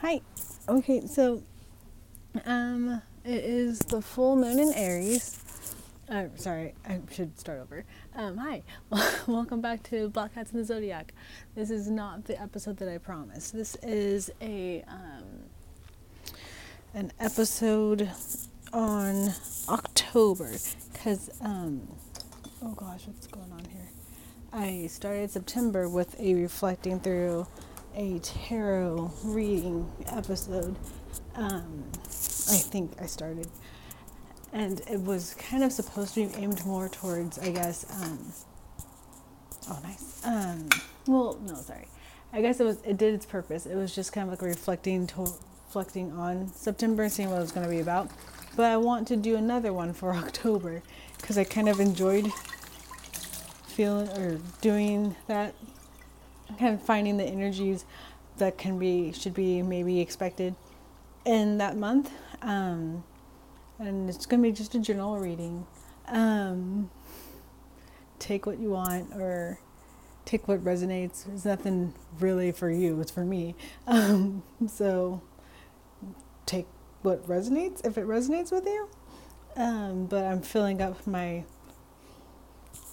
[0.00, 0.22] Hi.
[0.66, 1.42] Okay, so
[2.46, 5.38] um it is the full moon in Aries.
[6.08, 7.84] Uh, sorry, I should start over.
[8.16, 8.62] Um, hi,
[9.26, 11.12] welcome back to Black Cats in the Zodiac.
[11.54, 13.52] This is not the episode that I promised.
[13.52, 15.44] This is a um,
[16.94, 18.10] an episode
[18.72, 19.34] on
[19.68, 20.50] October
[20.94, 21.86] because um,
[22.62, 23.90] oh gosh, what's going on here?
[24.50, 27.46] I started September with a reflecting through
[27.94, 30.76] a tarot reading episode.
[31.34, 33.48] Um, I think I started,
[34.52, 37.86] and it was kind of supposed to be aimed more towards, I guess.
[38.02, 38.32] Um,
[39.70, 40.20] oh, nice.
[40.24, 40.68] Um,
[41.06, 41.88] well, no, sorry.
[42.32, 42.78] I guess it was.
[42.84, 43.66] It did its purpose.
[43.66, 45.32] It was just kind of like reflecting, to,
[45.66, 48.10] reflecting on September and seeing what it was going to be about.
[48.56, 50.82] But I want to do another one for October
[51.18, 52.30] because I kind of enjoyed
[53.66, 55.54] feeling or doing that
[56.58, 57.84] kind of finding the energies
[58.38, 60.54] that can be should be maybe expected
[61.24, 62.10] in that month.
[62.42, 63.04] Um,
[63.78, 65.66] and it's going to be just a journal reading.
[66.06, 66.90] Um,
[68.18, 69.58] take what you want or
[70.24, 71.24] take what resonates.
[71.24, 73.54] There's nothing really for you it's for me.
[73.86, 75.22] Um, so
[76.46, 76.66] take
[77.02, 78.88] what resonates if it resonates with you.
[79.56, 81.44] Um, but i'm filling up my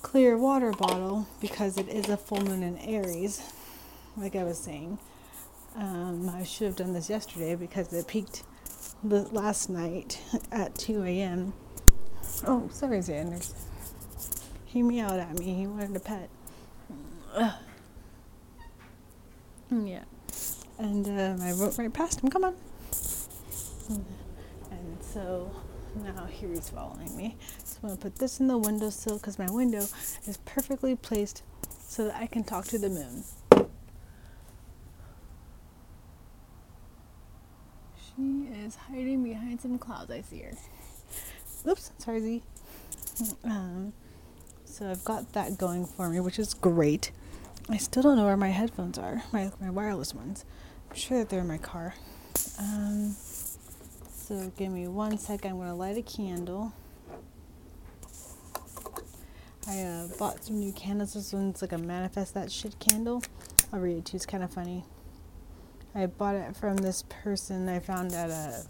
[0.01, 3.41] clear water bottle because it is a full moon in aries
[4.15, 4.97] like I was saying.
[5.75, 8.43] Um, I should have done this yesterday because it peaked
[9.03, 10.19] the last night
[10.51, 11.53] at 2 a.m.
[12.45, 13.53] Oh, sorry, Xander.
[14.65, 15.53] He meowed at me.
[15.53, 16.29] He wanted a pet.
[17.35, 17.53] Ugh.
[19.71, 20.03] Yeah.
[20.79, 22.29] And um, I wrote right past him.
[22.29, 22.55] Come on.
[24.71, 25.51] And so
[26.03, 27.37] now here he's following me.
[27.77, 29.85] I'm going to put this in the windowsill because my window
[30.25, 31.43] is perfectly placed
[31.87, 33.23] so that I can talk to the moon.
[38.15, 40.09] She is hiding behind some clouds.
[40.09, 40.51] I see her.
[41.67, 42.43] Oops, sorry, Z.
[43.43, 43.93] Um,
[44.65, 47.11] so I've got that going for me, which is great.
[47.69, 50.45] I still don't know where my headphones are, my, my wireless ones.
[50.89, 51.93] I'm sure that they're in my car.
[52.59, 53.15] Um,
[54.11, 55.51] so give me one second.
[55.51, 56.73] I'm going to light a candle.
[59.67, 61.13] I uh, bought some new candles.
[61.13, 63.21] This one's like a manifest that shit candle.
[63.73, 64.15] I'll read it too.
[64.15, 64.85] It's kind of funny.
[65.93, 68.63] I bought it from this person I found at a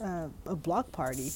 [0.00, 1.30] a, a block party.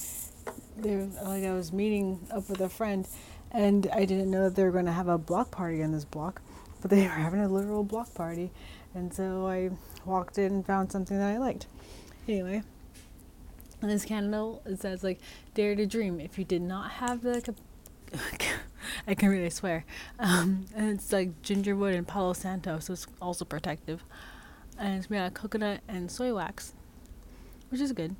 [0.78, 3.06] Like I was meeting up with a friend,
[3.52, 6.04] and I didn't know that they were going to have a block party on this
[6.04, 6.40] block,
[6.80, 8.50] but they were having a literal block party,
[8.94, 9.70] and so I
[10.04, 11.66] walked in and found something that I liked.
[12.26, 12.62] Anyway,
[13.82, 15.20] and this candle it says like
[15.54, 16.20] dare to dream.
[16.20, 17.54] If you did not have the
[19.06, 19.84] I can really swear.
[20.18, 24.02] Um, and it's like gingerwood and Palo Santo, so it's also protective
[24.78, 26.72] and it's made out of coconut and soy wax,
[27.70, 28.16] which is good.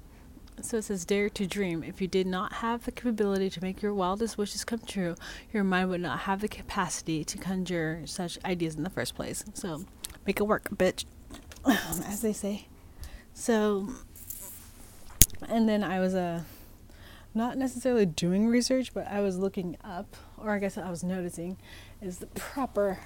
[0.61, 1.83] So it says, Dare to dream.
[1.83, 5.17] If you did not have the capability to make your wildest wishes come true,
[5.53, 9.45] your mind would not have the capacity to conjure such ideas in the first place.
[9.55, 9.85] So
[10.27, 11.07] make it work, bitch,
[11.67, 12.69] as they say.
[13.33, 13.89] So,
[15.49, 16.43] and then I was uh,
[17.35, 21.57] not necessarily doing research, but I was looking up, or I guess I was noticing,
[22.03, 22.99] is the proper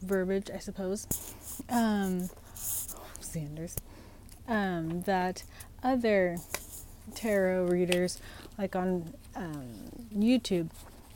[0.00, 1.06] verbiage, I suppose,
[1.68, 3.76] um, Sanders,
[4.46, 5.42] um, that
[5.82, 6.36] other
[7.14, 8.20] tarot readers,
[8.56, 9.68] like on um,
[10.16, 10.70] YouTube,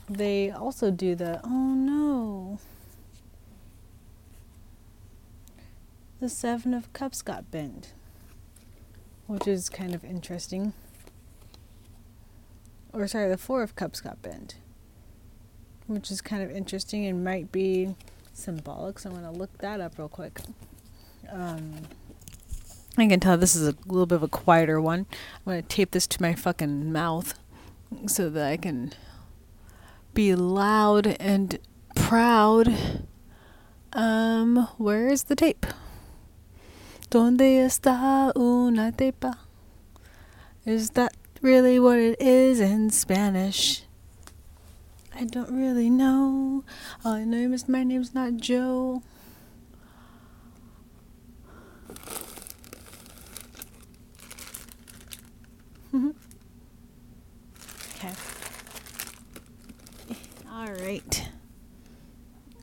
[0.09, 2.59] they also do the oh no,
[6.19, 7.93] the Seven of Cups got bent,
[9.27, 10.73] which is kind of interesting.
[12.99, 14.57] Or sorry, the Four of Cups got bent,
[15.87, 17.95] which is kind of interesting and might be
[18.33, 20.41] symbolic, so I'm going to look that up real quick.
[21.31, 21.75] Um,
[22.97, 25.07] I can tell this is a little bit of a quieter one.
[25.13, 27.39] I'm going to tape this to my fucking mouth
[28.09, 28.93] so that I can
[30.13, 31.61] be loud and
[31.95, 33.07] proud.
[33.93, 35.67] Um, where is the tape?
[37.11, 39.39] Donde está una tepa?
[40.67, 41.13] Is that
[41.43, 43.83] really what it is in Spanish?
[45.15, 46.65] I don't really know.
[47.05, 49.03] All I know is my name's not Joe.
[55.95, 56.13] okay.
[60.53, 61.29] All right.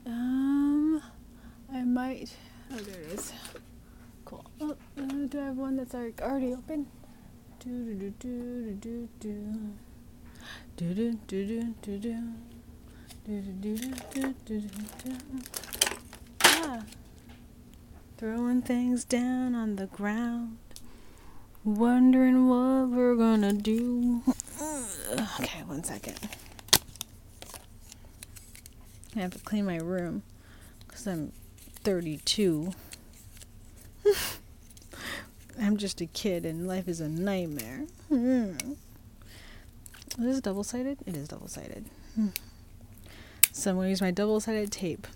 [0.06, 1.02] Um,
[1.74, 2.34] I might.
[2.72, 3.34] Oh, there it is.
[4.24, 4.46] Cool.
[4.62, 6.88] Oh, uh, do I have one that's already open?
[7.60, 9.74] Do do do do do do.
[10.78, 12.18] Do do do do do do.
[13.26, 13.78] Do do
[14.14, 14.62] do do
[15.04, 15.16] do.
[16.42, 16.84] Ah.
[18.18, 20.58] throwing things down on the ground,
[21.64, 24.22] wondering what we're gonna do.
[25.40, 26.20] okay, one second.
[29.16, 30.24] I have to clean my room
[30.88, 31.32] because I'm
[31.84, 32.72] 32.
[35.62, 37.86] I'm just a kid and life is a nightmare.
[38.12, 38.78] Mm.
[40.18, 41.00] Is this double sided?
[41.06, 41.86] It is double sided.
[42.16, 42.28] Hmm.
[43.52, 45.08] So I'm going to use my double sided tape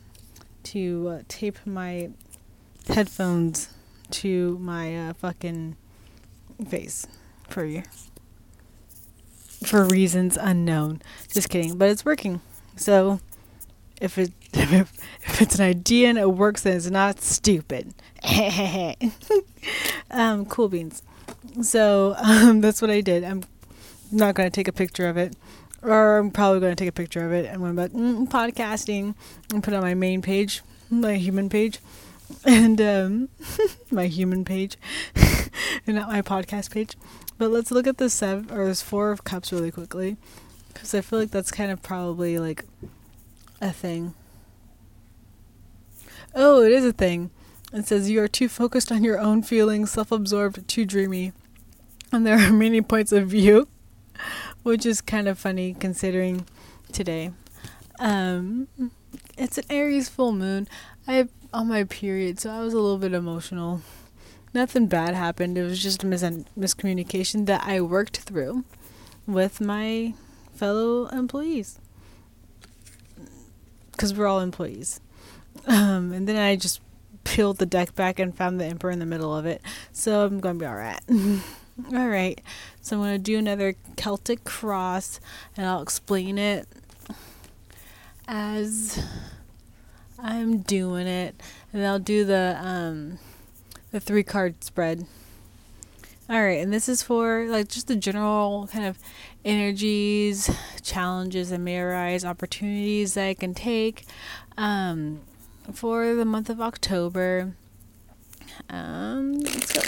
[0.63, 2.09] to uh, tape my
[2.87, 3.69] headphones
[4.11, 5.75] to my uh, fucking
[6.67, 7.07] face
[7.47, 7.83] for you.
[9.63, 11.01] For reasons unknown.
[11.33, 11.77] Just kidding.
[11.77, 12.41] But it's working.
[12.75, 13.19] So
[14.01, 14.91] if it if,
[15.23, 17.93] if it's an idea and it works then it's not stupid.
[20.11, 21.01] um, cool beans.
[21.61, 23.23] So um, that's what I did.
[23.23, 23.43] I'm
[24.11, 25.35] not going to take a picture of it.
[25.81, 29.15] Or I'm probably going to take a picture of it and went about mm, podcasting
[29.53, 31.79] and put on my main page, my human page,
[32.45, 33.29] and um,
[33.91, 34.77] my human page,
[35.87, 36.97] and not my podcast page.
[37.37, 40.17] But let's look at the seven or four of cups really quickly,
[40.73, 42.65] because I feel like that's kind of probably like
[43.61, 44.13] a thing.
[46.35, 47.31] Oh, it is a thing.
[47.71, 51.33] It says you are too focused on your own feelings, self-absorbed, too dreamy,
[52.11, 53.67] and there are many points of view
[54.63, 56.45] which is kind of funny considering
[56.91, 57.31] today.
[57.99, 58.67] Um,
[59.37, 60.67] it's an Aries full moon.
[61.07, 63.81] I on my period, so I was a little bit emotional.
[64.53, 65.57] Nothing bad happened.
[65.57, 66.23] It was just a mis-
[66.57, 68.63] miscommunication that I worked through
[69.25, 70.13] with my
[70.53, 71.79] fellow employees
[73.91, 75.01] because we're all employees.
[75.67, 76.81] Um, and then I just
[77.29, 79.61] peeled the deck back and found the emperor in the middle of it.
[79.93, 81.01] So I'm gonna be alright.
[81.93, 82.41] All right,
[82.81, 85.21] so I'm going to do another Celtic cross
[85.55, 86.67] and I'll explain it
[88.27, 89.01] as
[90.19, 91.41] I'm doing it.
[91.71, 93.17] And I'll do the um,
[93.91, 95.05] the three card spread.
[96.29, 98.99] All right, and this is for like just the general kind of
[99.45, 100.49] energies,
[100.83, 104.05] challenges that may arise, opportunities that I can take
[104.57, 105.21] um,
[105.73, 107.53] for the month of October.
[108.69, 109.81] Um, let's go.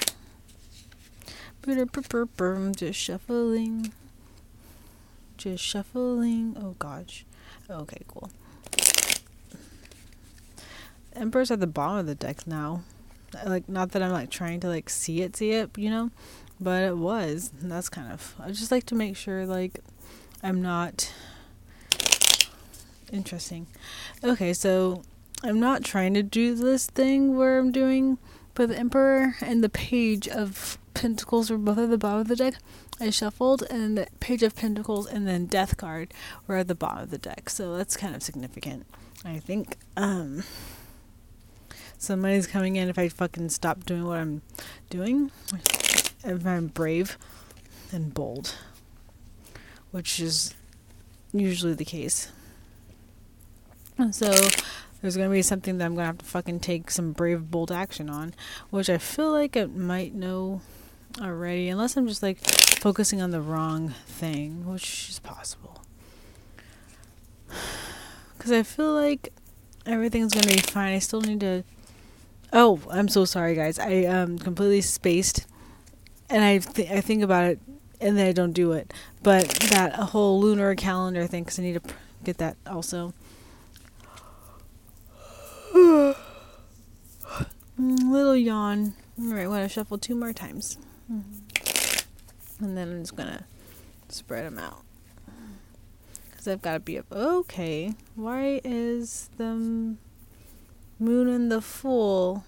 [2.76, 3.92] Just shuffling.
[5.38, 6.56] Just shuffling.
[6.60, 7.26] Oh gosh.
[7.70, 8.30] Okay, cool.
[11.14, 12.84] Emperor's at the bottom of the deck now.
[13.46, 16.12] Like, not that I'm like trying to like see it, see it, you know,
[16.60, 17.52] but it was.
[17.62, 18.36] That's kind of.
[18.40, 19.80] I just like to make sure like
[20.44, 21.12] I'm not
[23.12, 23.68] interesting.
[24.24, 25.04] Okay, so
[25.44, 28.20] I'm not trying to do this thing where I'm doing,
[28.54, 32.36] but the Emperor and the Page of Pentacles were both at the bottom of the
[32.36, 32.56] deck.
[33.00, 36.14] I shuffled, and the Page of Pentacles and then Death card
[36.46, 37.50] were at the bottom of the deck.
[37.50, 38.86] So that's kind of significant,
[39.26, 39.78] I think.
[39.98, 40.44] Um,
[41.98, 44.44] somebody's coming in if I fucking stop doing what I'm
[44.92, 45.32] doing.
[46.24, 47.18] If I'm brave
[47.92, 48.56] and bold,
[49.90, 50.54] which is
[51.34, 52.32] usually the case.
[53.98, 54.32] And so
[55.02, 58.10] there's gonna be something that I'm gonna have to fucking take some brave, bold action
[58.10, 58.34] on,
[58.70, 60.62] which I feel like it might know
[61.20, 65.84] already, unless I'm just like focusing on the wrong thing, which is possible.
[68.38, 69.32] Because I feel like
[69.86, 70.96] everything's gonna be fine.
[70.96, 71.64] I still need to.
[72.52, 73.78] Oh, I'm so sorry, guys.
[73.78, 75.46] I um completely spaced,
[76.28, 77.60] and I th- I think about it,
[78.00, 78.92] and then I don't do it.
[79.22, 81.94] But that whole lunar calendar thing, because I need to pr-
[82.24, 83.14] get that also.
[87.78, 88.94] Little yawn.
[89.20, 90.78] Alright, I'm going to shuffle two more times.
[91.12, 92.66] Mm-hmm.
[92.66, 93.46] And then I'm just gonna
[94.10, 94.84] spread them out.
[96.30, 97.12] Because I've got to be up.
[97.12, 97.94] Okay.
[98.16, 99.98] Why is the moon
[101.00, 102.46] and the fool?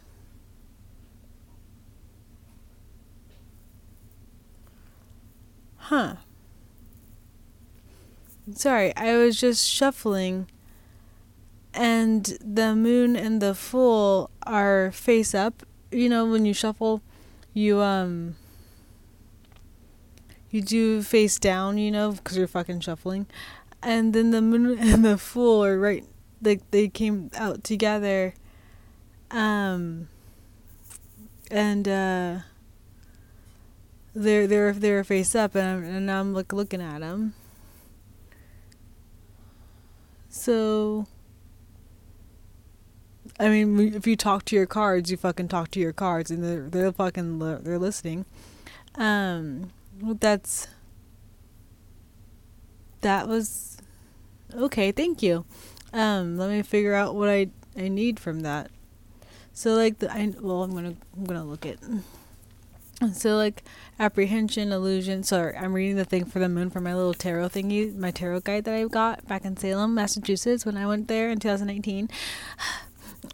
[5.78, 6.16] Huh.
[8.54, 10.48] Sorry, I was just shuffling
[11.74, 15.64] and the moon and the fool are face up.
[15.92, 17.02] You know, when you shuffle,
[17.54, 18.36] you um
[20.54, 23.26] you do face down, you know, because you're fucking shuffling.
[23.82, 26.06] And then the moon and the fool are right,
[26.42, 28.36] like they came out together.
[29.32, 30.10] Um,
[31.50, 32.40] and uh,
[34.14, 37.34] they're they're they're face up, and I'm, and I'm like looking at them.
[40.30, 41.08] So,
[43.40, 46.44] I mean, if you talk to your cards, you fucking talk to your cards, and
[46.44, 48.26] they're they're fucking they're listening.
[48.96, 49.72] Um,
[50.20, 50.68] that's
[53.02, 53.78] that was
[54.54, 54.92] okay.
[54.92, 55.46] Thank you.
[55.94, 58.70] Um, let me figure out what I I need from that.
[59.54, 61.80] So like the I well I'm gonna I'm gonna look it.
[63.12, 63.64] So like
[64.00, 65.24] apprehension, illusion.
[65.24, 68.42] Sorry, I'm reading the thing for the moon for my little tarot thingy, my tarot
[68.42, 72.10] guide that I got back in Salem, Massachusetts when I went there in 2019.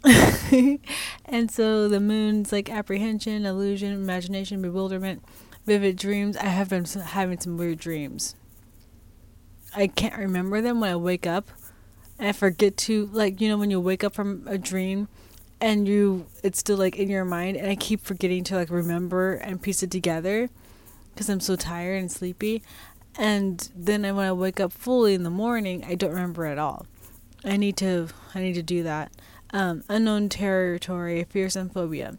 [1.24, 5.22] and so the moon's like apprehension, illusion, imagination, bewilderment,
[5.66, 6.36] vivid dreams.
[6.36, 8.34] I have been having some weird dreams.
[9.74, 11.50] I can't remember them when I wake up.
[12.18, 15.08] And I forget to like you know when you wake up from a dream
[15.60, 19.34] and you it's still like in your mind and I keep forgetting to like remember
[19.34, 20.50] and piece it together
[21.14, 22.62] because I'm so tired and sleepy.
[23.16, 26.86] And then when I wake up fully in the morning, I don't remember at all.
[27.44, 29.12] I need to I need to do that.
[29.52, 32.16] Um, unknown territory, fears, and phobia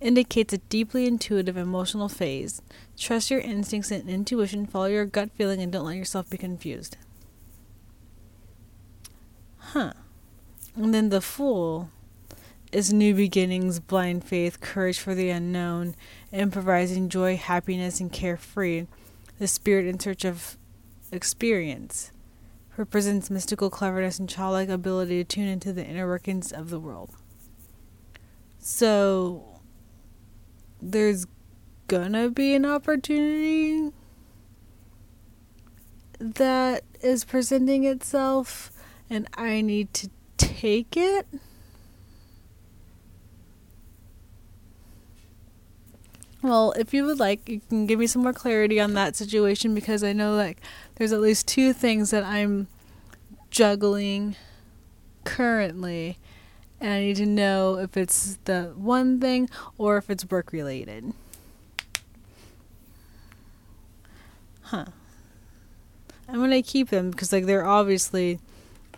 [0.00, 2.60] indicates a deeply intuitive emotional phase.
[2.96, 6.98] Trust your instincts and intuition, follow your gut feeling, and don't let yourself be confused.
[9.56, 9.94] Huh.
[10.76, 11.90] And then the Fool
[12.70, 15.94] is new beginnings, blind faith, courage for the unknown,
[16.32, 18.86] improvising joy, happiness, and carefree.
[19.38, 20.58] The spirit in search of
[21.10, 22.10] experience
[22.76, 27.10] represents mystical cleverness and childlike ability to tune into the inner workings of the world.
[28.58, 29.60] So,
[30.80, 31.26] there's
[31.86, 33.92] gonna be an opportunity
[36.18, 38.72] that is presenting itself,
[39.10, 41.26] and I need to take it.
[46.42, 49.74] Well, if you would like, you can give me some more clarity on that situation
[49.74, 50.60] because I know like
[50.96, 52.68] there's at least two things that I'm
[53.50, 54.36] juggling
[55.24, 56.18] currently
[56.80, 59.48] and I need to know if it's the one thing
[59.78, 61.12] or if it's work related.
[64.62, 64.86] Huh.
[66.28, 68.38] I'm to keep them because like they're obviously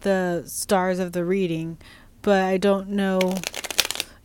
[0.01, 1.79] the stars of the reading,
[2.23, 3.37] but I don't know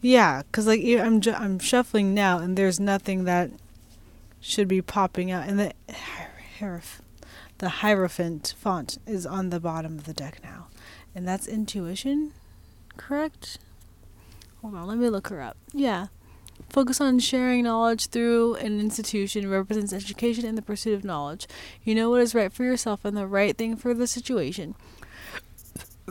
[0.01, 3.51] yeah, because like I'm ju- I'm shuffling now, and there's nothing that
[4.39, 5.73] should be popping out, and the
[6.59, 7.01] hieroph-
[7.61, 10.67] the hierophant font is on the bottom of the deck now,
[11.13, 12.33] and that's intuition,
[12.97, 13.59] correct?
[14.61, 15.57] Hold on, let me look her up.
[15.71, 16.07] Yeah,
[16.69, 21.47] focus on sharing knowledge through an institution represents education and the pursuit of knowledge.
[21.83, 24.73] You know what is right for yourself and the right thing for the situation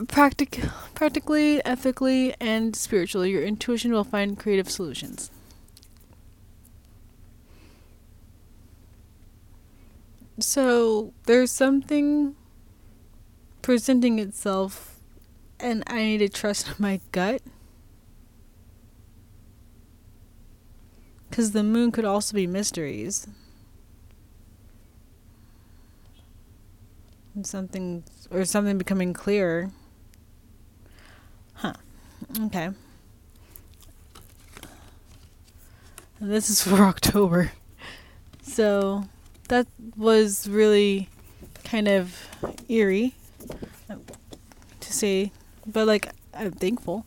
[0.07, 0.63] practic-
[0.95, 5.31] practically, ethically, and spiritually, your intuition will find creative solutions.
[10.41, 12.35] So there's something
[13.61, 14.97] presenting itself,
[15.59, 17.41] and I need to trust my gut.
[21.29, 23.27] Because the moon could also be mysteries.
[27.35, 29.69] And something, or something becoming clearer.
[31.53, 31.73] Huh.
[32.45, 32.71] Okay.
[36.19, 37.51] And this is for October.
[38.41, 39.05] So
[39.51, 39.67] that
[39.97, 41.09] was really
[41.65, 42.29] kind of
[42.69, 43.13] eerie
[44.79, 45.33] to say,
[45.67, 47.05] but like I'm thankful.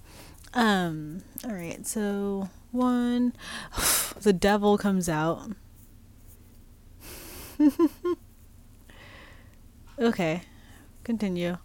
[0.53, 1.87] Um all right.
[1.87, 3.33] So one
[4.21, 5.53] the devil comes out.
[9.99, 10.43] okay.
[11.03, 11.57] Continue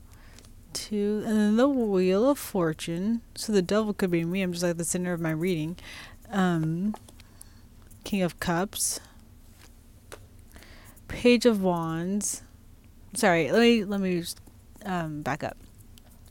[0.71, 3.21] two, and then the Wheel of Fortune.
[3.35, 4.41] So the devil could be me.
[4.41, 5.77] I'm just like the center of my reading.
[6.31, 6.95] Um,
[8.03, 8.99] King of Cups,
[11.09, 12.43] Page of Wands.
[13.13, 14.23] Sorry, let me let me
[14.85, 15.57] um, back up.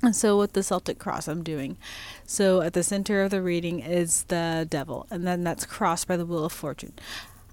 [0.01, 1.77] And so with the Celtic cross, I'm doing.
[2.25, 6.17] So at the center of the reading is the devil, and then that's crossed by
[6.17, 6.93] the Wheel of Fortune.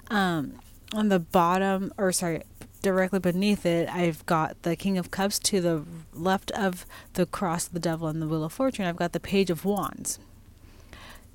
[0.10, 0.60] Um,
[0.94, 2.44] on the bottom, or sorry,
[2.84, 7.66] directly beneath it, I've got the King of Cups to the left of the cross,
[7.66, 8.86] the devil, and the Wheel of Fortune.
[8.86, 10.20] I've got the Page of Wands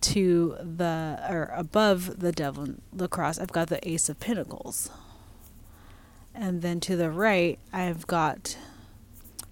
[0.02, 3.38] to the or above the devil, the cross.
[3.38, 4.90] I've got the Ace of Pentacles,
[6.40, 8.56] and then to the right, I've got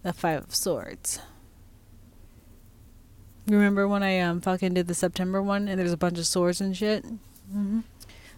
[0.03, 1.21] the Five of Swords.
[3.47, 6.61] Remember when I um fucking did the September one and there's a bunch of swords
[6.61, 7.05] and shit?
[7.05, 7.81] Mm-hmm.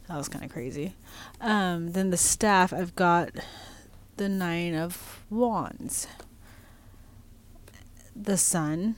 [0.09, 0.95] That was kind of crazy.
[1.41, 3.31] Um, then the staff, I've got
[4.17, 6.09] the Nine of Wands,
[8.17, 8.97] the Sun,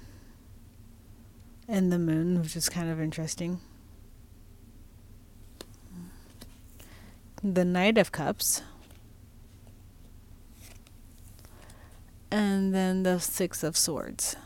[1.68, 3.60] and the Moon, which is kind of interesting.
[7.42, 8.62] The Knight of Cups.
[12.32, 14.36] And then the Six of Swords.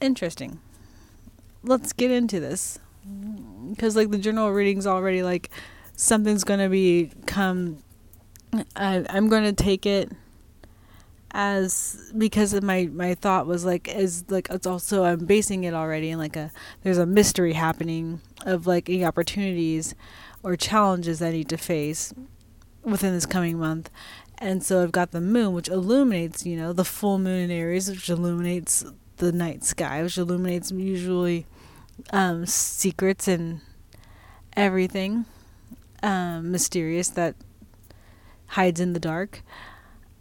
[0.00, 0.60] Interesting.
[1.62, 2.78] Let's get into this
[3.70, 5.50] because like the journal readings already like
[5.96, 7.82] something's gonna be come
[8.76, 10.12] I, i'm gonna take it
[11.32, 15.74] as because of my my thought was like is like it's also I'm basing it
[15.74, 16.50] already in like a
[16.82, 19.94] there's a mystery happening of like any opportunities
[20.42, 22.12] or challenges I need to face
[22.82, 23.90] within this coming month.
[24.40, 27.90] And so I've got the moon, which illuminates, you know, the fool moon in Aries,
[27.90, 28.84] which illuminates
[29.18, 31.46] the night sky, which illuminates usually
[32.10, 33.60] um, secrets and
[34.56, 35.26] everything
[36.02, 37.34] um, mysterious that
[38.48, 39.42] hides in the dark.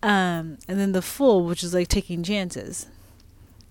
[0.04, 2.88] Um, and then the full, which is like taking chances.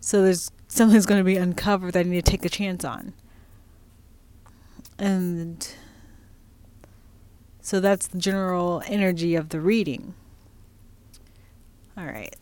[0.00, 3.12] So there's something's going to be uncovered that I need to take a chance on.
[4.98, 5.70] And
[7.60, 10.14] so that's the general energy of the reading.
[11.98, 12.36] All right.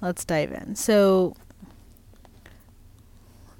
[0.00, 0.76] Let's dive in.
[0.76, 1.34] So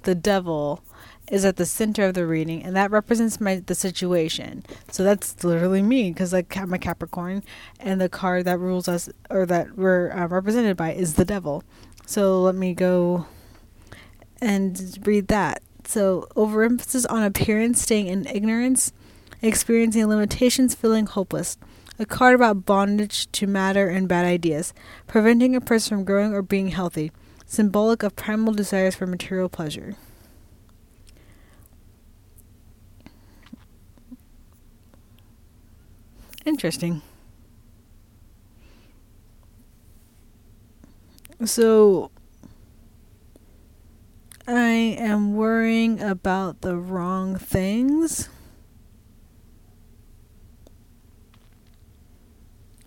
[0.05, 0.81] the devil
[1.29, 4.63] is at the center of the reading, and that represents my the situation.
[4.93, 7.43] So that's literally me, because like I'm a Capricorn,
[7.81, 11.65] and the card that rules us or that we're uh, represented by is the devil.
[12.07, 13.27] So let me go
[14.41, 15.63] and read that.
[15.85, 18.93] So overemphasis on appearance, staying in ignorance,
[19.43, 21.59] experiencing limitations, feeling hopeless.
[22.01, 24.73] A card about bondage to matter and bad ideas,
[25.09, 27.11] preventing a person from growing or being healthy,
[27.45, 29.97] symbolic of primal desires for material pleasure.
[36.45, 37.03] Interesting.
[41.45, 42.11] So
[44.47, 48.29] I am worrying about the wrong things.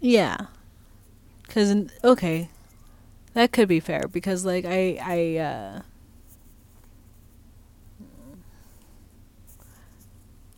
[0.01, 0.48] Yeah.
[1.48, 2.50] Cuz okay.
[3.34, 5.81] That could be fair because like I I uh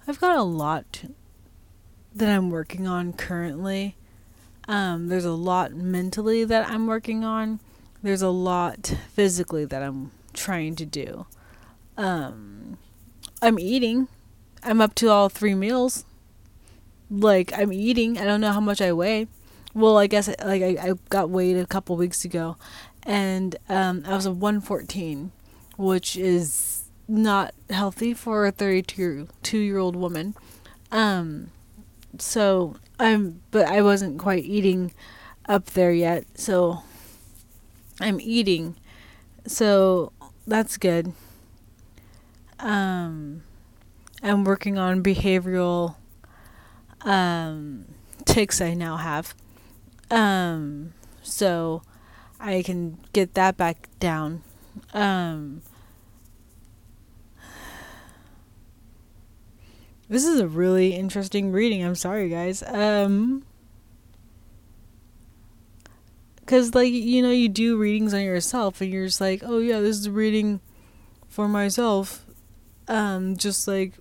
[0.08, 1.04] I've got a lot
[2.16, 3.96] that I'm working on currently.
[4.68, 7.60] Um, there's a lot mentally that I'm working on.
[8.02, 11.26] There's a lot physically that I'm trying to do.
[11.98, 12.78] Um,
[13.42, 14.08] I'm eating.
[14.62, 16.06] I'm up to all three meals.
[17.10, 18.18] Like I'm eating.
[18.18, 19.28] I don't know how much I weigh.
[19.74, 22.58] Well, I guess like I, I got weighed a couple weeks ago,
[23.04, 25.32] and um, I was a 114,
[25.78, 30.36] which is not healthy for a 32 two year old woman.
[30.92, 31.50] Um,
[32.20, 34.94] so I'm, but I wasn't quite eating
[35.48, 36.26] up there yet.
[36.36, 36.84] So
[38.00, 38.76] I'm eating.
[39.48, 40.12] So
[40.46, 41.14] that's good.
[42.60, 43.44] Um,
[44.22, 45.96] I'm working on behavioral
[47.02, 47.86] um,
[48.26, 49.36] tics I now have.
[50.14, 51.82] Um, so
[52.40, 54.44] I can get that back down.
[54.94, 55.62] Um,
[60.10, 61.84] This is a really interesting reading.
[61.84, 62.62] I'm sorry, guys.
[62.62, 63.44] Um,
[66.36, 69.80] because like you know you do readings on yourself and you're just like oh yeah
[69.80, 70.60] this is a reading
[71.30, 72.26] for myself
[72.90, 73.94] um just like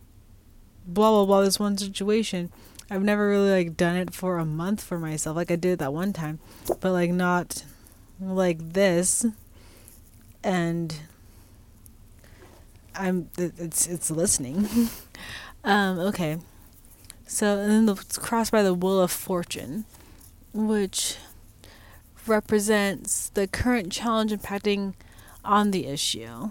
[0.84, 2.50] blah blah blah this one situation
[2.92, 5.92] i've never really like done it for a month for myself like i did that
[5.92, 6.38] one time
[6.80, 7.64] but like not
[8.20, 9.26] like this
[10.44, 11.00] and
[12.94, 14.68] i'm it's it's listening
[15.64, 16.38] Um, okay.
[17.26, 19.84] So, and then the, it's crossed by the Wheel of Fortune,
[20.52, 21.16] which
[22.26, 24.94] represents the current challenge impacting
[25.44, 26.50] on the issue.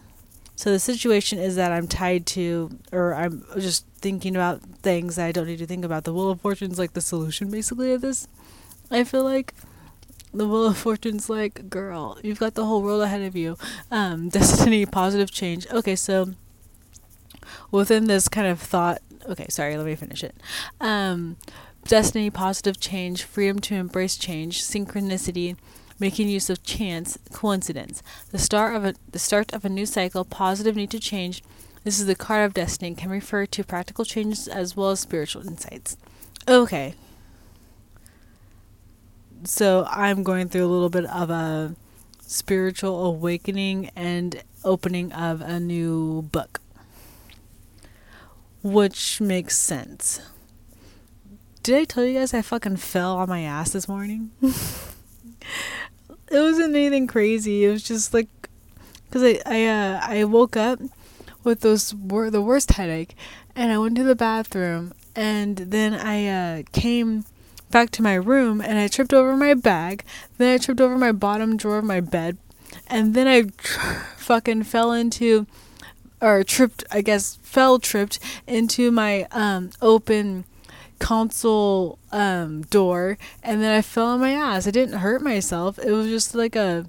[0.56, 5.28] So the situation is that I'm tied to, or I'm just thinking about things that
[5.28, 6.04] I don't need to think about.
[6.04, 8.28] The Wheel of Fortune's like the solution, basically, of this.
[8.90, 9.54] I feel like
[10.34, 13.58] the Wheel of Fortune's like, girl, you've got the whole world ahead of you.
[13.90, 15.68] Um, destiny, positive change.
[15.72, 16.34] Okay, so
[17.72, 20.36] within this kind of thought okay sorry let me finish it
[20.80, 21.38] um,
[21.86, 25.56] destiny positive change freedom to embrace change synchronicity
[26.00, 30.26] making use of chance coincidence the start of a the start of a new cycle
[30.26, 31.44] positive need to change
[31.84, 35.46] this is the card of destiny can refer to practical changes as well as spiritual
[35.48, 35.98] insights
[36.48, 36.94] okay
[39.44, 41.76] so i'm going through a little bit of a
[42.22, 46.62] spiritual awakening and opening of a new book
[48.64, 50.22] which makes sense.
[51.64, 54.32] Did I tell you guys I fucking fell on my ass this morning?
[54.42, 54.52] it
[56.32, 57.66] wasn't anything crazy.
[57.66, 58.28] It was just like,
[59.12, 60.80] cause I I uh, I woke up
[61.44, 63.16] with those wor- the worst headache,
[63.56, 67.26] and I went to the bathroom, and then I uh, came
[67.70, 70.04] back to my room, and I tripped over my bag.
[70.38, 72.38] Then I tripped over my bottom drawer of my bed,
[72.88, 73.80] and then I tr-
[74.18, 75.48] fucking fell into
[76.22, 80.46] or tripped, I guess, fell tripped into my um, open
[81.00, 84.68] console um, door, and then I fell on my ass.
[84.68, 85.80] I didn't hurt myself.
[85.80, 86.86] It was just like a.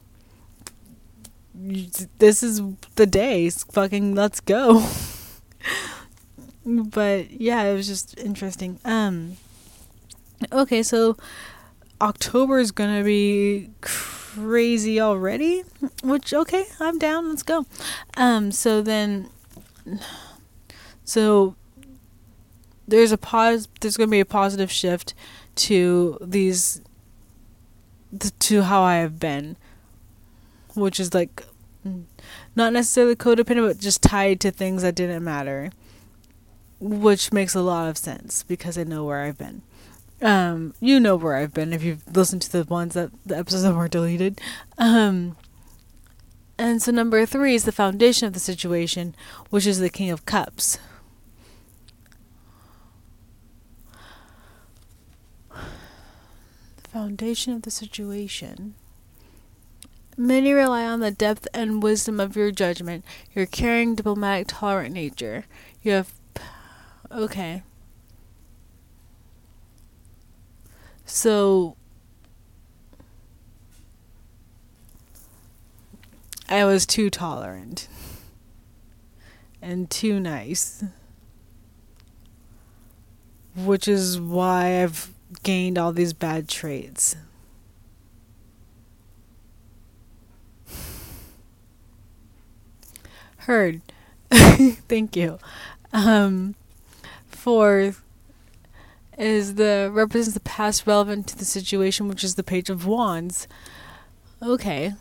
[1.55, 2.63] This is
[2.95, 3.49] the day.
[3.51, 4.87] Fucking let's go.
[6.67, 8.79] but yeah, it was just interesting.
[8.85, 9.37] Um.
[10.51, 11.17] Okay, so
[12.01, 15.65] October is gonna be crazy already,
[16.03, 17.29] which okay, I'm down.
[17.29, 17.67] Let's go.
[18.17, 18.51] Um.
[18.53, 19.29] So then.
[21.05, 21.57] So
[22.87, 25.15] there's a pause there's going to be a positive shift
[25.55, 26.81] to these
[28.39, 29.57] to how I have been
[30.75, 31.45] which is like
[32.55, 35.71] not necessarily codependent but just tied to things that didn't matter
[36.81, 39.63] which makes a lot of sense because I know where I've been.
[40.21, 43.63] Um you know where I've been if you've listened to the ones that the episodes
[43.65, 44.41] that weren't deleted.
[44.79, 45.37] Um
[46.59, 49.15] and so number 3 is the foundation of the situation
[49.51, 50.79] which is the king of cups.
[55.51, 58.75] The foundation of the situation.
[60.17, 65.47] Many rely on the depth and wisdom of your judgment, your caring, diplomatic, tolerant nature.
[65.83, 66.13] You have.
[67.11, 67.63] Okay.
[71.07, 71.77] So.
[76.49, 77.89] I was too tolerant.
[79.63, 80.85] And too nice.
[83.57, 85.11] Which is why I've
[85.43, 87.17] gained all these bad traits.
[93.47, 93.83] Heard.
[94.31, 95.39] Thank you.
[95.93, 96.55] Um,
[97.29, 98.03] fourth
[99.19, 103.49] is the represents the past relevant to the situation, which is the page of wands.
[104.41, 104.95] Okay,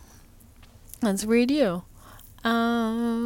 [1.04, 1.84] let's read you.
[2.44, 3.22] Um,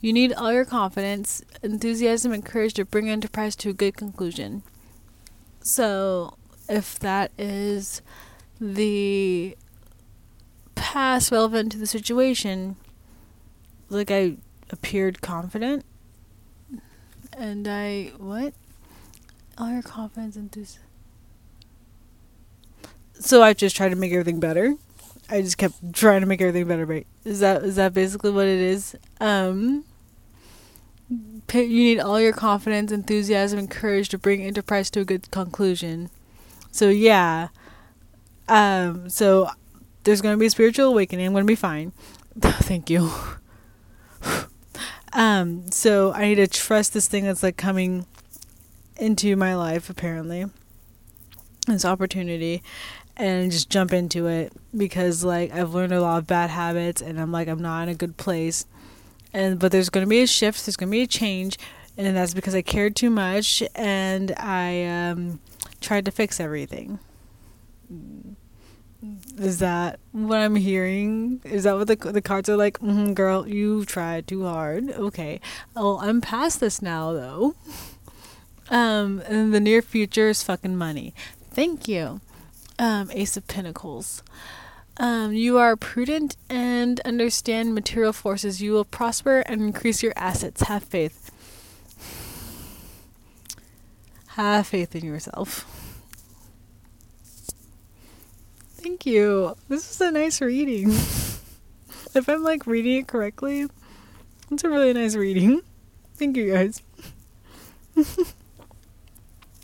[0.00, 4.62] you need all your confidence, enthusiasm, and courage to bring enterprise to a good conclusion.
[5.60, 8.00] So, if that is
[8.58, 9.54] the
[10.80, 12.76] past relevant to the situation,
[13.90, 14.38] like I
[14.70, 15.84] appeared confident,
[17.36, 18.54] and I what?
[19.58, 20.82] All your confidence, and enthusiasm.
[23.12, 24.74] So I just tried to make everything better.
[25.28, 27.06] I just kept trying to make everything better, right?
[27.24, 28.96] Is that is that basically what it is?
[29.20, 29.84] Um
[31.52, 36.08] you need all your confidence, enthusiasm, and courage to bring enterprise to a good conclusion.
[36.70, 37.48] So yeah,
[38.48, 39.50] um, so
[40.04, 41.26] there's gonna be a spiritual awakening.
[41.26, 41.92] I'm gonna be fine.
[42.40, 43.10] Thank you.
[45.12, 48.06] um, so I need to trust this thing that's like coming
[48.96, 49.90] into my life.
[49.90, 50.46] Apparently,
[51.66, 52.62] this opportunity,
[53.16, 57.20] and just jump into it because like I've learned a lot of bad habits, and
[57.20, 58.66] I'm like I'm not in a good place
[59.32, 61.58] and but there's going to be a shift there's going to be a change
[61.96, 65.40] and that's because i cared too much and i um,
[65.80, 66.98] tried to fix everything
[69.38, 73.48] is that what i'm hearing is that what the, the cards are like mm-hmm, girl
[73.48, 75.40] you tried too hard okay
[75.76, 77.54] oh i'm past this now though
[78.70, 81.14] um and the near future is fucking money
[81.50, 82.20] thank you
[82.78, 84.22] um ace of pentacles
[85.00, 88.60] um, you are prudent and understand material forces.
[88.60, 90.64] You will prosper and increase your assets.
[90.64, 91.30] Have faith.
[94.36, 95.79] Have faith in yourself.
[98.90, 99.54] Thank you.
[99.68, 100.88] This is a nice reading.
[100.90, 103.68] if I'm like reading it correctly,
[104.50, 105.60] it's a really nice reading.
[106.16, 106.82] Thank you guys.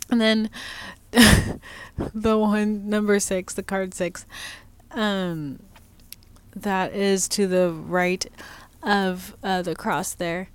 [0.09, 0.49] and then
[1.11, 4.25] the one number six, the card six
[4.91, 5.59] um,
[6.55, 8.25] that is to the right
[8.81, 10.47] of uh, the cross there.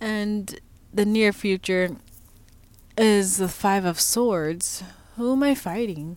[0.00, 0.58] And
[0.90, 1.98] the near future
[2.96, 4.82] is the Five of Swords.
[5.16, 6.16] Who am I fighting?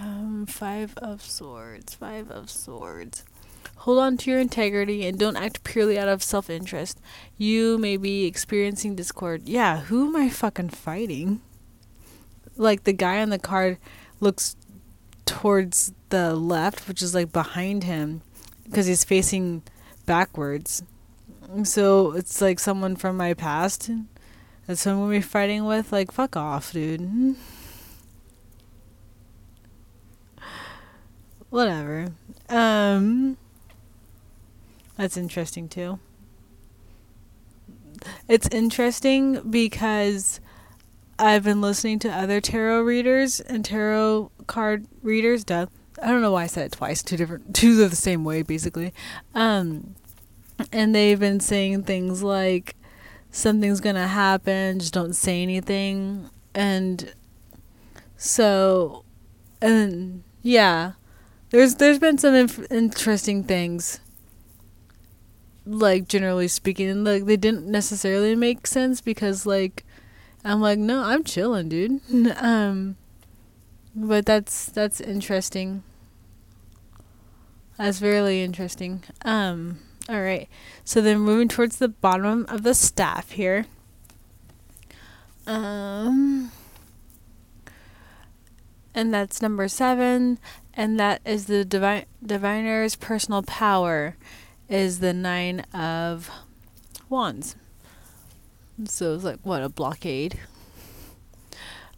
[0.00, 1.94] Um, five of Swords.
[1.94, 3.24] Five of Swords.
[3.76, 7.00] Hold on to your integrity and don't act purely out of self interest.
[7.36, 9.48] You may be experiencing discord.
[9.48, 11.40] Yeah, who am I fucking fighting?
[12.56, 13.78] Like the guy on the card
[14.20, 14.56] looks
[15.26, 18.22] towards the left, which is like behind him,
[18.64, 19.62] because he's facing
[20.06, 20.82] backwards.
[21.64, 23.90] So it's like someone from my past.
[24.66, 25.92] That's someone we're fighting with.
[25.92, 27.36] Like, fuck off, dude.
[31.54, 32.08] Whatever.
[32.48, 33.36] Um,
[34.96, 36.00] that's interesting too.
[38.26, 40.40] It's interesting because
[41.16, 45.44] I've been listening to other tarot readers and tarot card readers.
[45.44, 45.66] Duh.
[46.02, 47.04] I don't know why I said it twice.
[47.04, 48.92] Two different, two of the same way, basically.
[49.32, 49.94] Um,
[50.72, 52.74] and they've been saying things like
[53.30, 56.30] something's gonna happen, just don't say anything.
[56.52, 57.14] And
[58.16, 59.04] so,
[59.62, 60.94] and yeah,
[61.54, 64.00] there's there's been some inf- interesting things.
[65.64, 69.84] Like generally speaking, like they didn't necessarily make sense because like
[70.44, 72.00] I'm like no, I'm chilling, dude.
[72.38, 72.96] um,
[73.94, 75.84] but that's that's interesting.
[77.78, 79.04] That's really interesting.
[79.24, 80.48] Um, all right.
[80.84, 83.66] So then moving towards the bottom of the staff here.
[85.46, 86.50] Um,
[88.92, 90.38] and that's number seven,
[90.74, 94.16] and that is the divine diviner's personal power,
[94.68, 96.30] is the nine of
[97.08, 97.56] wands.
[98.84, 100.40] So it's like what a blockade.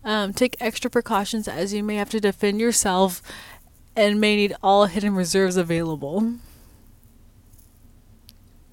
[0.04, 3.22] Um, take extra precautions as you may have to defend yourself
[3.96, 6.34] and may need all hidden reserves available.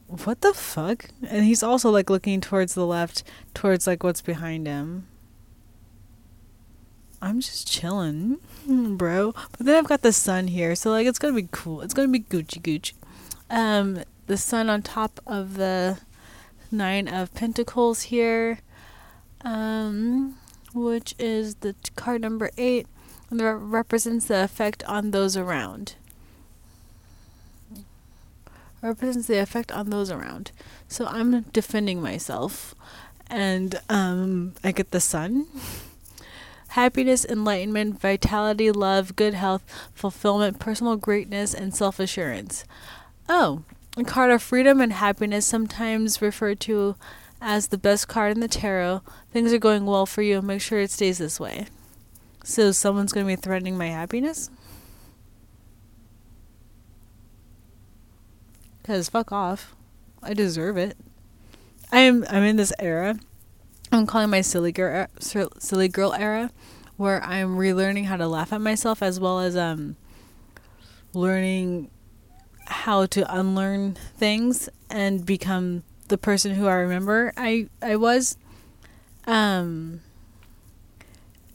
[0.07, 1.05] What the fuck?
[1.27, 3.23] And he's also like looking towards the left,
[3.55, 5.07] towards like what's behind him.
[7.23, 9.31] I'm just chilling, bro.
[9.57, 11.79] But then I've got the sun here, so like it's gonna be cool.
[11.79, 12.91] It's gonna be Gucci Gucci.
[13.49, 15.99] Um, the sun on top of the
[16.69, 18.59] nine of Pentacles here,
[19.41, 20.36] um,
[20.73, 22.88] which is the card number eight,
[23.29, 25.95] and that represents the effect on those around.
[28.81, 30.51] Represents the effect on those around.
[30.89, 32.75] So I'm defending myself,
[33.27, 35.47] and um, I get the sun
[36.73, 42.65] happiness, enlightenment, vitality, love, good health, fulfillment, personal greatness, and self assurance.
[43.29, 43.63] Oh,
[43.95, 46.95] a card of freedom and happiness, sometimes referred to
[47.39, 49.01] as the best card in the tarot.
[49.31, 50.41] Things are going well for you.
[50.41, 51.67] Make sure it stays this way.
[52.43, 54.49] So, someone's going to be threatening my happiness?
[58.81, 59.75] Because fuck off.
[60.23, 60.97] I deserve it.
[61.91, 63.19] I am I'm in this era
[63.93, 66.49] I'm calling my silly girl silly girl era,
[66.97, 69.97] where I'm relearning how to laugh at myself as well as um
[71.13, 71.91] learning
[72.65, 78.36] how to unlearn things and become the person who I remember I I was.
[79.27, 80.01] Um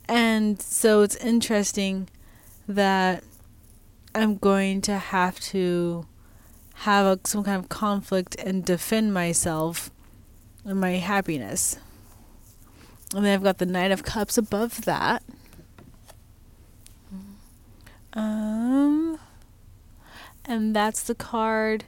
[0.09, 2.09] and so it's interesting
[2.69, 3.25] that
[4.15, 6.07] I'm going to have to
[6.75, 9.91] have a, some kind of conflict and defend myself
[10.65, 11.79] and my happiness.
[13.15, 15.23] And then I've got the Knight of Cups above that.
[18.13, 19.19] Um,
[20.45, 21.85] and that's the card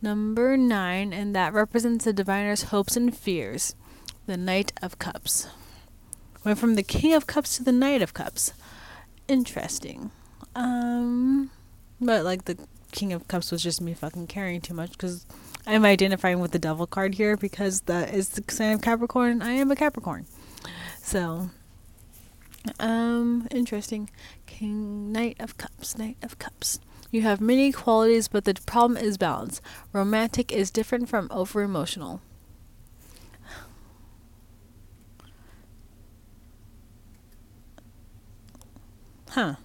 [0.00, 3.74] number nine, and that represents the diviner's hopes and fears.
[4.26, 5.48] The Knight of Cups.
[6.44, 8.52] Went from the King of Cups to the Knight of Cups.
[9.28, 10.10] Interesting.
[10.54, 11.50] Um,
[12.00, 12.58] but like the
[12.92, 15.26] King of Cups was just me fucking caring too much because
[15.66, 19.42] I'm identifying with the Devil card here because that is the sign of Capricorn.
[19.42, 20.26] I am a Capricorn.
[21.04, 21.50] So,
[22.80, 24.08] um, interesting.
[24.46, 26.80] King, Knight of Cups, Knight of Cups.
[27.10, 29.60] You have many qualities, but the problem is balance.
[29.92, 32.22] Romantic is different from over emotional.
[39.28, 39.56] Huh.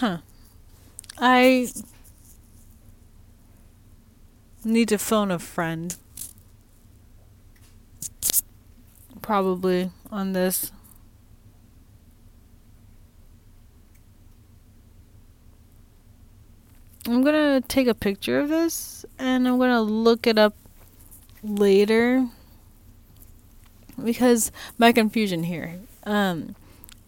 [0.00, 0.18] Huh.
[1.18, 1.68] I
[4.62, 5.96] need to phone a friend.
[9.22, 10.70] Probably on this.
[17.06, 20.54] I'm gonna take a picture of this and I'm gonna look it up
[21.42, 22.28] later
[24.04, 26.54] because my confusion here um,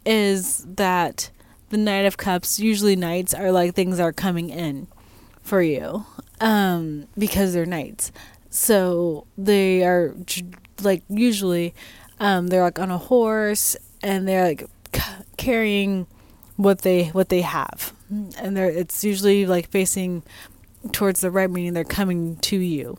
[0.06, 1.28] is that
[1.70, 4.86] the Knight of Cups, usually knights are like things are coming in
[5.42, 6.04] for you
[6.40, 8.12] um, because they're knights.
[8.50, 10.14] So they are
[10.82, 11.74] like usually
[12.20, 16.06] um, they're like on a horse and they're like c- carrying
[16.56, 20.22] what they what they have, and they're it's usually like facing
[20.92, 22.98] towards the right, meaning they're coming to you,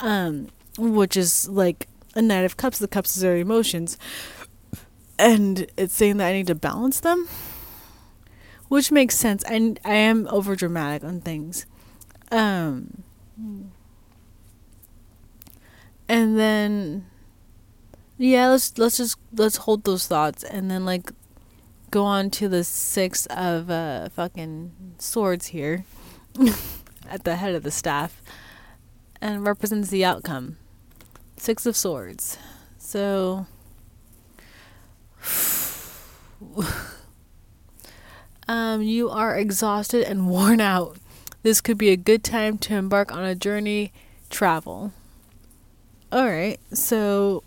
[0.00, 2.78] um, which is like a Knight of Cups.
[2.78, 3.96] The cups is their emotions,
[5.18, 7.28] and it's saying that I need to balance them
[8.72, 9.44] which makes sense.
[9.44, 11.66] And I am over dramatic on things.
[12.30, 13.02] Um,
[16.08, 17.04] and then,
[18.16, 21.12] yeah, let's let's just let's hold those thoughts, and then like
[21.90, 25.84] go on to the six of uh fucking swords here,
[27.10, 28.22] at the head of the staff,
[29.20, 30.56] and represents the outcome.
[31.36, 32.38] Six of swords.
[32.78, 33.46] So
[38.52, 40.98] um, you are exhausted and worn out.
[41.42, 43.94] This could be a good time to embark on a journey
[44.28, 44.92] travel.
[46.12, 46.60] All right.
[46.74, 47.42] So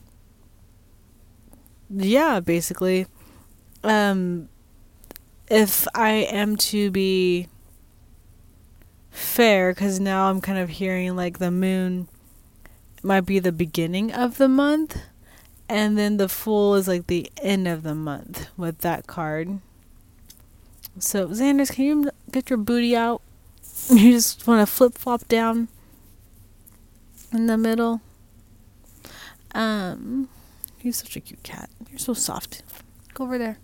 [1.92, 3.06] yeah, basically
[3.84, 4.50] um
[5.48, 7.50] if I am to be
[9.12, 12.08] fair cuz now I'm kind of hearing like the moon
[13.04, 14.98] might be the beginning of the month
[15.70, 19.60] and then the fool is like the end of the month with that card.
[20.98, 23.22] So, Xanders, can you get your booty out?
[23.90, 25.68] You just want to flip flop down
[27.32, 28.02] in the middle.
[29.54, 30.28] Um,
[30.82, 31.70] you're such a cute cat.
[31.90, 32.64] You're so soft.
[33.14, 33.58] Go over there.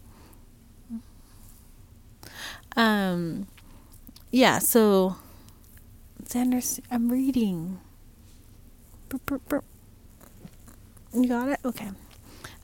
[2.75, 3.47] Um,
[4.31, 4.59] yeah.
[4.59, 5.15] So,
[6.23, 7.79] Xanders, I'm reading.
[9.09, 9.65] Burp, burp, burp.
[11.13, 11.59] You got it?
[11.65, 11.89] Okay.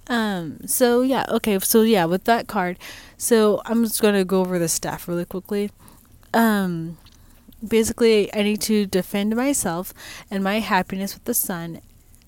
[0.09, 2.77] Um, so yeah, okay, so yeah, with that card,
[3.17, 5.71] so I'm just gonna go over the staff really quickly.
[6.33, 6.97] Um
[7.65, 9.93] basically I need to defend myself
[10.29, 11.81] and my happiness with the sun.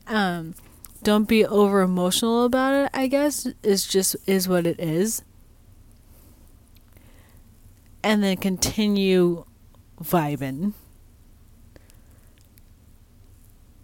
[0.07, 0.55] Um
[1.03, 3.47] don't be over emotional about it, I guess.
[3.63, 5.21] It's just is what it is.
[8.03, 9.45] And then continue
[10.01, 10.73] vibing.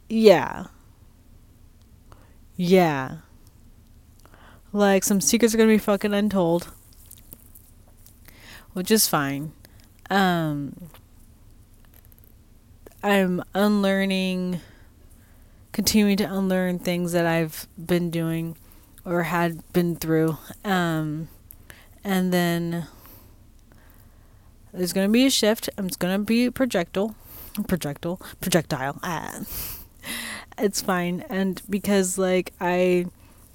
[0.10, 0.65] Yeah.
[2.58, 3.17] Yeah.
[4.76, 6.68] Like some secrets are gonna be fucking untold.
[8.74, 9.54] Which is fine.
[10.10, 10.90] Um
[13.02, 14.60] I'm unlearning
[15.72, 18.58] continuing to unlearn things that I've been doing
[19.06, 20.38] or had been through.
[20.66, 21.30] Um
[22.04, 22.86] and then
[24.74, 25.70] there's gonna be a shift.
[25.78, 27.16] I'm just gonna be projectile
[27.66, 29.00] projectile projectile.
[29.04, 29.40] Ah.
[30.58, 31.24] it's fine.
[31.30, 33.06] And because like I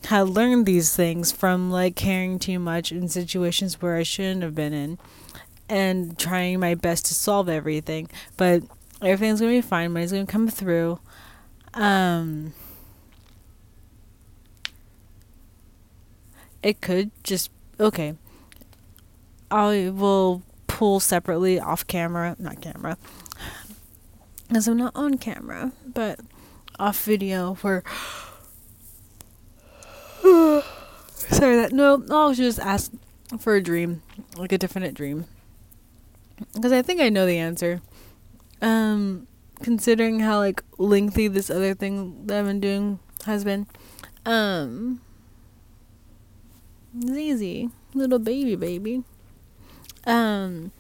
[0.07, 4.55] had learned these things from like caring too much in situations where I shouldn't have
[4.55, 4.99] been in
[5.69, 8.09] and trying my best to solve everything.
[8.37, 8.63] But
[9.03, 10.99] everything's gonna be fine, money's gonna come through.
[11.75, 12.53] Um
[16.63, 18.15] it could just okay.
[19.51, 22.97] I will pull separately off camera, not camera,
[24.49, 26.21] because I'm not on camera, but
[26.79, 27.83] off video where
[31.33, 32.91] sorry that no I'll just ask
[33.39, 34.03] for a dream
[34.37, 35.27] like a definite dream.
[36.55, 37.81] Because I think I know the answer.
[38.63, 39.27] Um
[39.63, 43.67] considering how like lengthy this other thing that I've been doing has been
[44.27, 45.01] um
[46.95, 47.71] easy.
[47.95, 49.05] Little baby baby.
[50.07, 50.73] Um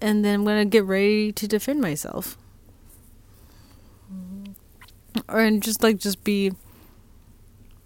[0.00, 2.36] and then I'm gonna get ready to defend myself.
[5.28, 6.52] Or and just like just be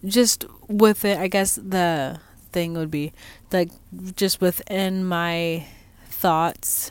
[0.04, 2.18] just with it i guess the
[2.52, 3.12] thing would be
[3.52, 3.70] like
[4.14, 5.64] just within my
[6.08, 6.90] thoughts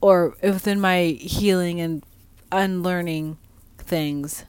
[0.00, 2.04] or within my healing and
[2.50, 3.36] unlearning
[3.78, 4.44] things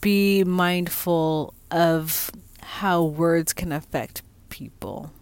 [0.00, 2.30] be mindful of
[2.62, 5.12] how words can affect people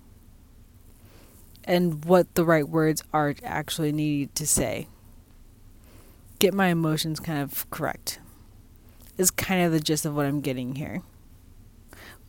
[1.65, 4.87] and what the right words are actually needed to say
[6.39, 8.21] get my emotions kind of correct.
[9.19, 11.03] Is kind of the gist of what I'm getting here.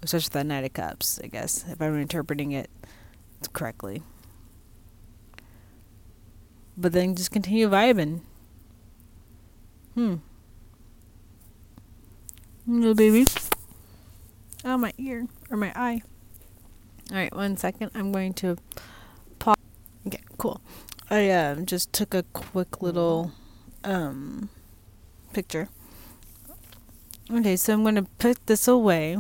[0.02, 2.70] Especially the Knight of Cups, I guess, if I'm interpreting it
[3.54, 4.02] correctly.
[6.76, 8.22] But then just continue vibing.
[9.94, 10.16] Hmm.
[12.66, 13.28] Little baby.
[14.66, 15.28] Oh, my ear.
[15.52, 16.02] Or my eye.
[17.12, 17.92] Alright, one second.
[17.94, 18.58] I'm going to
[19.40, 19.58] pause.
[20.08, 20.62] Okay, cool.
[21.10, 23.32] I uh, just took a quick little
[23.84, 24.50] um,
[25.34, 25.70] picture.
[27.32, 29.18] Okay, so I'm going to put this away.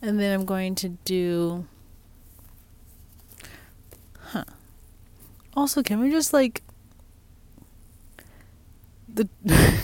[0.00, 1.66] And then I'm going to do.
[4.18, 4.44] Huh.
[5.54, 6.62] Also, can we just like.
[9.08, 9.28] The.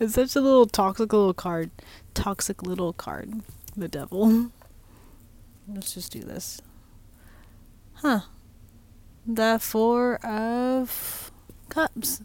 [0.00, 1.70] it's such a little toxic little card.
[2.14, 3.40] Toxic little card.
[3.76, 4.50] The devil.
[5.68, 6.60] Let's just do this.
[7.94, 8.22] Huh
[9.26, 11.30] the Four of
[11.68, 12.22] Cups.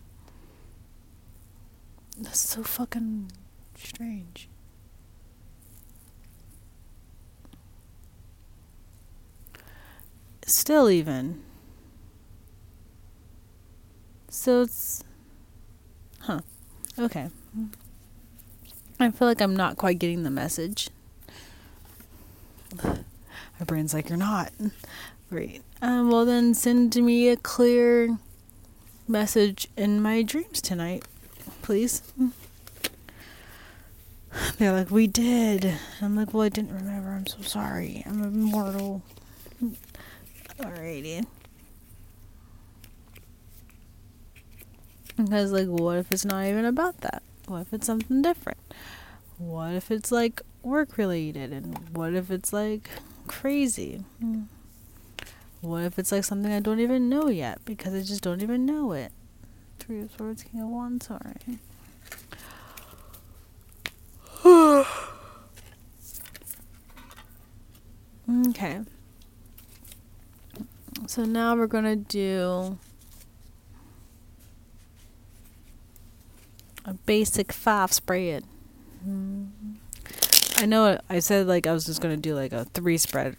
[2.17, 3.31] That's so fucking
[3.75, 4.47] strange.
[10.45, 11.41] Still, even.
[14.29, 15.03] So it's.
[16.19, 16.41] Huh.
[16.99, 17.29] Okay.
[18.99, 20.89] I feel like I'm not quite getting the message.
[22.83, 24.51] My brain's like, you're not.
[25.29, 25.63] Great.
[25.81, 28.17] Um, well, then send me a clear
[29.07, 31.03] message in my dreams tonight,
[31.65, 32.03] please.
[34.59, 35.73] they're like, we did.
[35.99, 37.09] I'm like, well, I didn't remember.
[37.09, 38.03] I'm so sorry.
[38.05, 39.01] I'm immortal.
[40.59, 41.25] Alrighty.
[45.17, 47.23] Because, like, what if it's not even about that?
[47.47, 48.59] What if it's something different?
[49.39, 51.51] What if it's like work related?
[51.51, 52.89] And what if it's like
[53.25, 54.03] crazy?
[54.19, 54.43] Hmm.
[55.61, 58.67] What if it's like something I don't even know yet because I just don't even
[58.67, 59.11] know it?
[59.85, 61.43] Three of Swords, King of Wands, alright.
[68.49, 68.81] okay.
[71.07, 72.79] So now we're gonna do
[76.83, 78.43] a basic five spread.
[80.57, 83.37] I know I said like I was just gonna do like a three spread,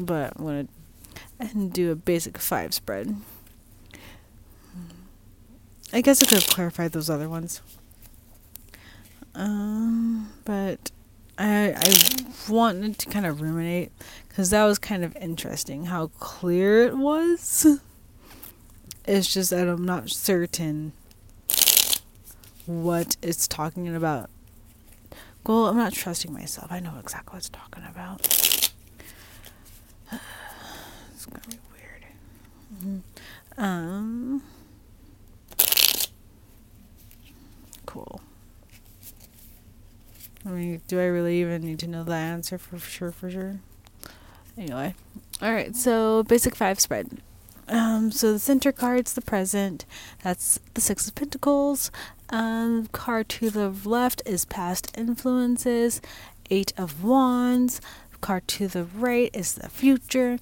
[0.00, 0.66] but I'm gonna
[1.38, 3.14] and do a basic five spread.
[5.94, 7.62] I guess I could have clarified those other ones.
[9.36, 10.90] Um, but
[11.38, 13.92] I I wanted to kind of ruminate
[14.28, 17.80] because that was kind of interesting how clear it was.
[19.06, 20.94] It's just that I'm not certain
[22.66, 24.30] what it's talking about.
[25.46, 26.72] Well, I'm not trusting myself.
[26.72, 28.26] I know exactly what it's talking about.
[31.12, 32.04] it's gonna be weird.
[32.82, 33.62] Mm-hmm.
[33.62, 34.42] Um.
[37.94, 38.20] Cool.
[40.44, 43.12] I mean, do I really even need to know the answer for sure?
[43.12, 43.60] For sure.
[44.58, 44.96] Anyway,
[45.40, 45.76] all right.
[45.76, 47.18] So basic five spread.
[47.68, 49.86] Um, so the center card's the present.
[50.24, 51.92] That's the Six of Pentacles.
[52.30, 56.00] Um, card to the left is past influences.
[56.50, 57.80] Eight of Wands.
[58.20, 60.40] Card to the right is the future.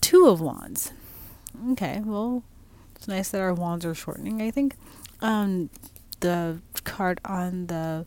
[0.00, 0.92] Two of Wands.
[1.72, 2.44] Okay, well,
[2.94, 4.76] it's nice that our wands are shortening, I think.
[5.20, 5.70] Um,
[6.24, 8.06] the card on the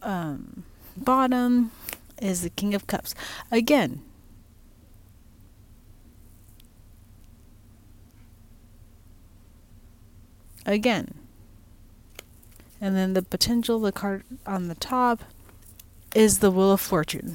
[0.00, 0.62] um,
[0.96, 1.72] bottom
[2.22, 3.16] is the King of Cups.
[3.50, 4.00] Again,
[10.64, 11.14] again.
[12.80, 15.24] And then the potential, the card on the top,
[16.14, 17.34] is the Wheel of Fortune.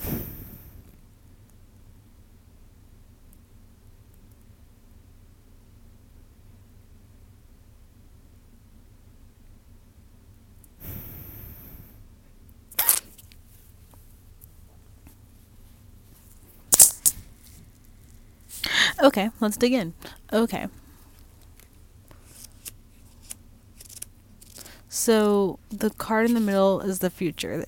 [19.02, 19.94] Okay, let's dig in.
[20.32, 20.68] Okay.
[24.88, 27.66] So the card in the middle is the future.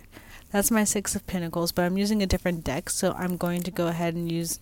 [0.51, 3.71] That's my Six of Pentacles, but I'm using a different deck, so I'm going to
[3.71, 4.59] go ahead and use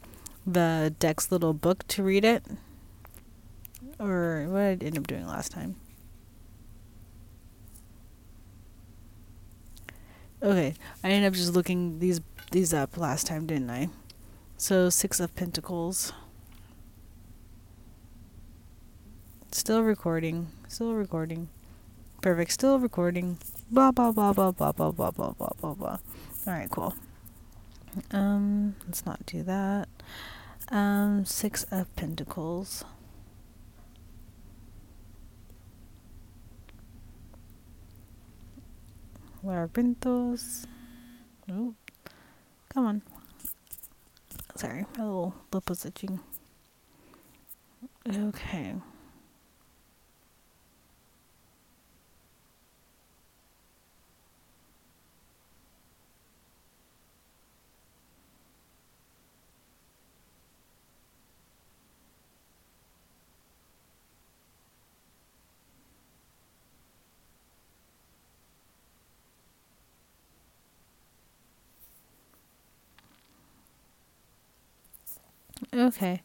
[0.48, 2.46] the deck's little book to read it.
[4.00, 5.76] Or what did I ended up doing last time.
[10.42, 13.90] Okay, I ended up just looking these these up last time, didn't I?
[14.58, 16.14] So Six of Pentacles.
[19.52, 20.48] Still recording.
[20.70, 21.50] Still recording.
[22.22, 22.52] Perfect.
[22.52, 23.38] Still recording.
[23.70, 25.98] Blah blah blah blah blah blah blah blah blah blah blah.
[26.48, 26.96] Alright, cool.
[28.12, 29.90] Um, let's not do that.
[30.70, 32.86] Um, six of pentacles.
[39.44, 40.66] Labyrinthos.
[41.52, 41.74] Oh,
[42.70, 43.02] come on.
[44.56, 46.20] Sorry, my little lip was itching.
[48.08, 48.76] Okay.
[75.82, 76.22] Okay.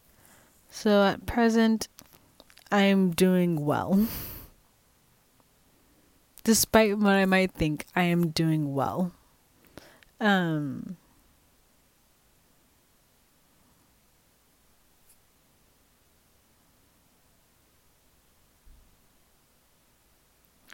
[0.69, 1.87] So at present,
[2.71, 4.07] I'm doing well.
[6.43, 9.11] Despite what I might think, I am doing well.
[10.21, 10.97] Um.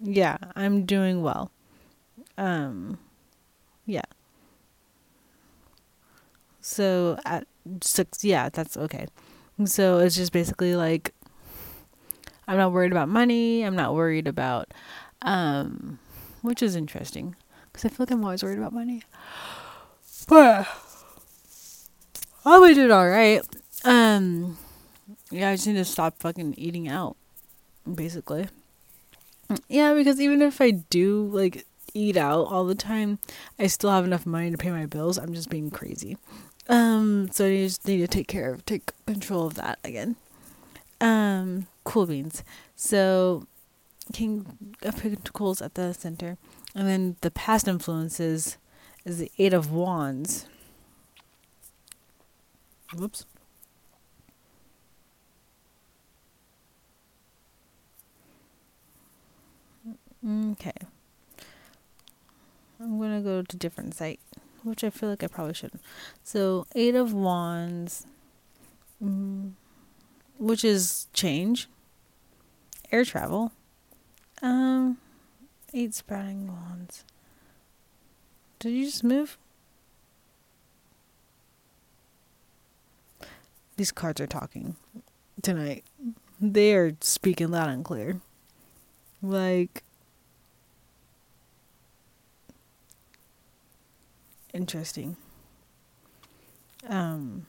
[0.01, 1.51] Yeah, I'm doing well.
[2.38, 2.97] Um,
[3.86, 4.03] yeah.
[6.61, 7.47] So at
[7.82, 9.07] six, yeah, that's okay.
[9.66, 11.14] So it's just basically like
[12.47, 13.64] I'm not worried about money.
[13.64, 14.74] I'm not worried about,
[15.22, 15.99] um,
[16.41, 17.36] which is interesting
[17.72, 19.03] because I feel like I'm always worried about money.
[20.28, 20.68] But
[22.45, 23.41] I we did all right.
[23.86, 24.57] Um,
[25.32, 27.16] yeah, I just need to stop fucking eating out,
[27.91, 28.47] basically.
[29.68, 33.20] Yeah, because even if I do like eat out all the time,
[33.59, 35.18] I still have enough money to pay my bills.
[35.18, 36.18] I'm just being crazy.
[36.70, 40.16] Um, so you just need to take care of, take control of that again.
[41.01, 42.43] Um, cool beans.
[42.76, 43.45] So,
[44.14, 46.38] King of Pentacles at the center,
[46.74, 48.57] and then the past influences
[49.05, 50.45] is the Eight of Wands.
[52.95, 53.26] Whoops.
[60.26, 60.72] Okay.
[62.80, 64.20] I'm gonna go to different site,
[64.64, 65.82] which I feel like I probably shouldn't.
[66.24, 68.05] So Eight of Wands,
[69.03, 69.51] mm,
[70.38, 71.68] which is change,
[72.91, 73.51] air travel.
[74.41, 74.97] Um,
[75.74, 77.05] eight sprouting wands.
[78.59, 79.38] Did you just move?
[83.76, 84.76] These cards are talking
[85.41, 85.84] tonight.
[86.39, 88.22] They are speaking loud and clear.
[89.22, 89.84] Like
[94.54, 95.18] interesting.
[96.88, 97.45] Um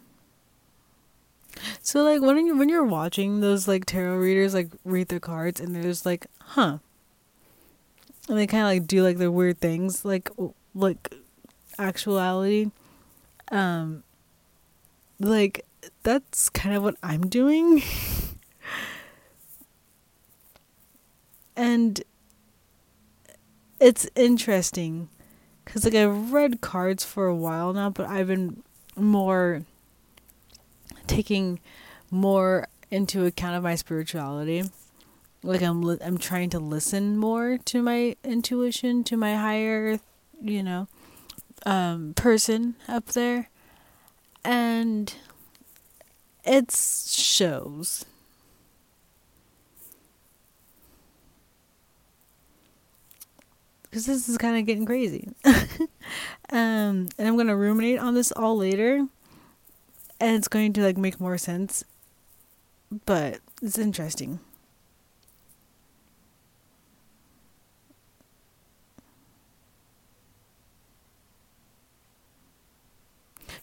[1.80, 5.60] so like when you when you're watching those like tarot readers like read their cards
[5.60, 6.78] and there's like, huh.
[8.28, 10.30] And they kind of like do like their weird things like
[10.74, 11.14] like
[11.78, 12.70] actuality
[13.50, 14.02] um
[15.20, 15.64] like
[16.02, 17.82] that's kind of what I'm doing.
[21.56, 22.02] and
[23.80, 25.08] it's interesting
[25.64, 28.62] because like I've read cards for a while now, but I've been
[28.96, 29.62] more
[31.06, 31.60] taking
[32.10, 34.64] more into account of my spirituality.
[35.42, 39.98] Like I'm li- I'm trying to listen more to my intuition, to my higher,
[40.40, 40.88] you know,
[41.66, 43.50] um person up there.
[44.44, 45.14] And
[46.44, 48.04] it shows
[53.94, 55.28] because this is kind of getting crazy.
[55.44, 59.06] um, and I'm gonna ruminate on this all later,
[60.18, 61.84] and it's going to like make more sense.
[63.06, 64.40] But it's interesting.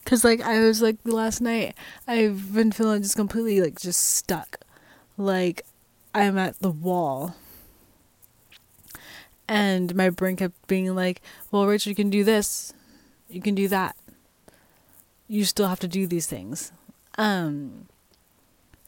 [0.06, 1.76] Cause like I was like last night,
[2.08, 4.60] I've been feeling just completely like just stuck,
[5.18, 5.66] like
[6.14, 7.34] I'm at the wall
[9.52, 12.72] and my brain kept being like, well, Rachel, you can do this.
[13.28, 13.94] You can do that.
[15.28, 16.72] You still have to do these things.
[17.18, 17.86] Um,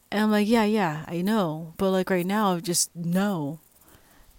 [0.09, 1.75] and I'm like, yeah, yeah, I know.
[1.77, 3.59] But like right now, I just know,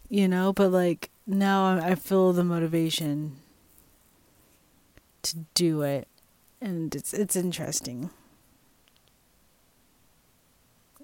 [0.09, 3.37] you know, but like now I feel the motivation
[5.23, 6.09] to do it.
[6.61, 8.11] And it's, it's interesting.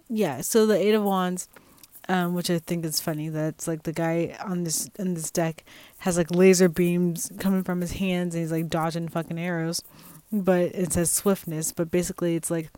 [0.08, 0.40] Yeah.
[0.40, 1.46] So the eight of wands,
[2.08, 3.28] um, which I think is funny.
[3.28, 5.64] That's like the guy on this in this deck
[5.98, 9.82] has like laser beams coming from his hands, and he's like dodging fucking arrows.
[10.32, 12.70] But it says swiftness, but basically it's like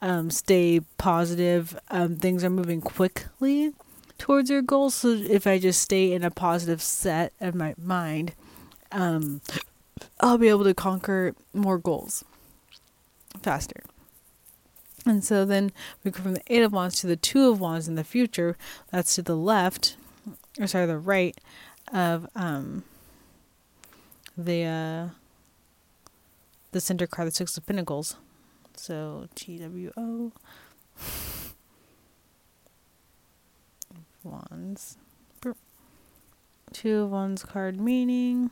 [0.00, 1.78] um, stay positive.
[1.90, 3.72] Um, things are moving quickly
[4.18, 4.94] towards your goals.
[4.94, 8.32] So if I just stay in a positive set of my mind,
[8.92, 9.40] um,
[10.20, 12.24] I'll be able to conquer more goals
[13.42, 13.82] faster.
[15.06, 15.70] And so then
[16.02, 18.56] we go from the Eight of Wands to the Two of Wands in the future.
[18.90, 19.96] That's to the left,
[20.58, 21.36] or sorry, the right
[21.92, 22.84] of um
[24.36, 25.08] the uh
[26.72, 28.16] the center card, the Six of Pentacles.
[28.76, 30.32] So T W O
[34.24, 34.96] Wands.
[36.72, 38.50] Two of Wands card meaning.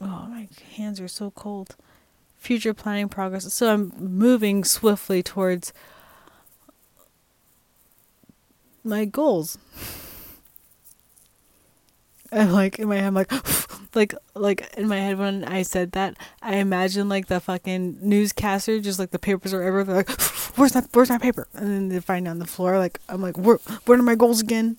[0.00, 1.76] Oh, my hands are so cold
[2.44, 3.52] future planning progress.
[3.52, 5.72] So I'm moving swiftly towards
[8.84, 9.58] my goals.
[12.34, 13.32] And like in my head, I'm like,
[13.94, 18.80] like, like in my head when I said that, I imagine like the fucking newscaster,
[18.80, 19.98] just like the papers are everywhere.
[19.98, 20.10] Like,
[20.56, 20.88] where's that?
[20.92, 21.46] Where's my paper?
[21.54, 22.76] And then they find it on the floor.
[22.78, 24.76] Like I'm like, where, where are my goals again?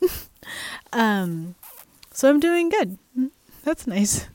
[0.91, 1.55] um,
[2.11, 2.97] so I'm doing good.
[3.63, 4.27] That's nice.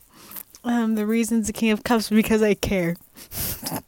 [0.65, 2.97] Um, the reasons the King of Cups because I care.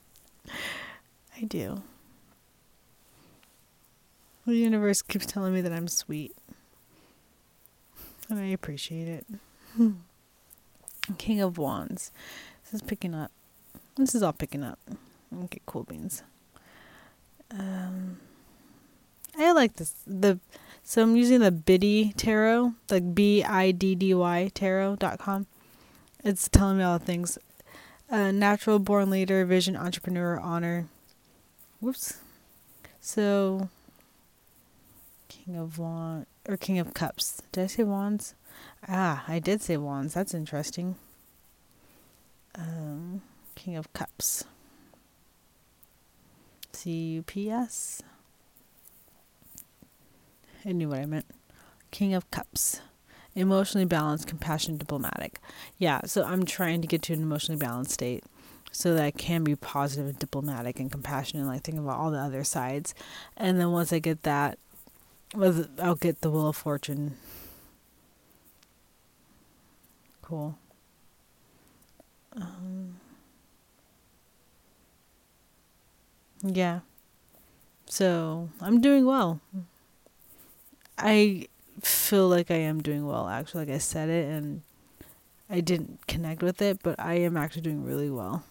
[1.37, 1.83] I do.
[4.47, 6.35] The universe keeps telling me that I'm sweet.
[8.29, 9.27] And I appreciate it.
[11.19, 12.11] King of Wands.
[12.65, 13.31] This is picking up.
[13.97, 14.79] This is all picking up.
[15.45, 16.23] Okay, cool beans.
[17.51, 18.19] Um,
[19.39, 19.95] I like this.
[20.07, 20.39] The
[20.83, 25.47] so I'm using the Biddy Tarot, like B I D D Y Tarot.com.
[26.25, 27.39] It's telling me all the things.
[28.13, 30.87] Uh, natural born leader, vision, entrepreneur, honor.
[31.81, 32.19] Whoops.
[33.01, 33.71] So,
[35.29, 37.41] King of Wands or King of Cups.
[37.53, 38.35] Did I say Wands?
[38.87, 40.15] Ah, I did say wands.
[40.15, 40.97] That's interesting.
[42.55, 43.23] Um,
[43.55, 44.45] King of Cups.
[46.73, 48.03] C U P S.
[50.65, 51.27] I knew what I meant.
[51.91, 52.81] King of Cups.
[53.35, 55.41] Emotionally balanced, compassionate, diplomatic.
[55.79, 58.25] Yeah, so I'm trying to get to an emotionally balanced state
[58.71, 62.11] so that I can be positive and diplomatic and compassionate, and like think about all
[62.11, 62.95] the other sides.
[63.37, 64.59] And then once I get that,
[65.79, 67.17] I'll get the Wheel of Fortune.
[70.21, 70.59] Cool.
[72.37, 72.97] Um,
[76.43, 76.81] yeah.
[77.87, 79.41] So I'm doing well.
[80.99, 81.49] I
[81.83, 83.67] feel like I am doing well, actually.
[83.67, 84.63] Like I said it, and
[85.51, 88.45] I didn't connect with it, but I am actually doing really well.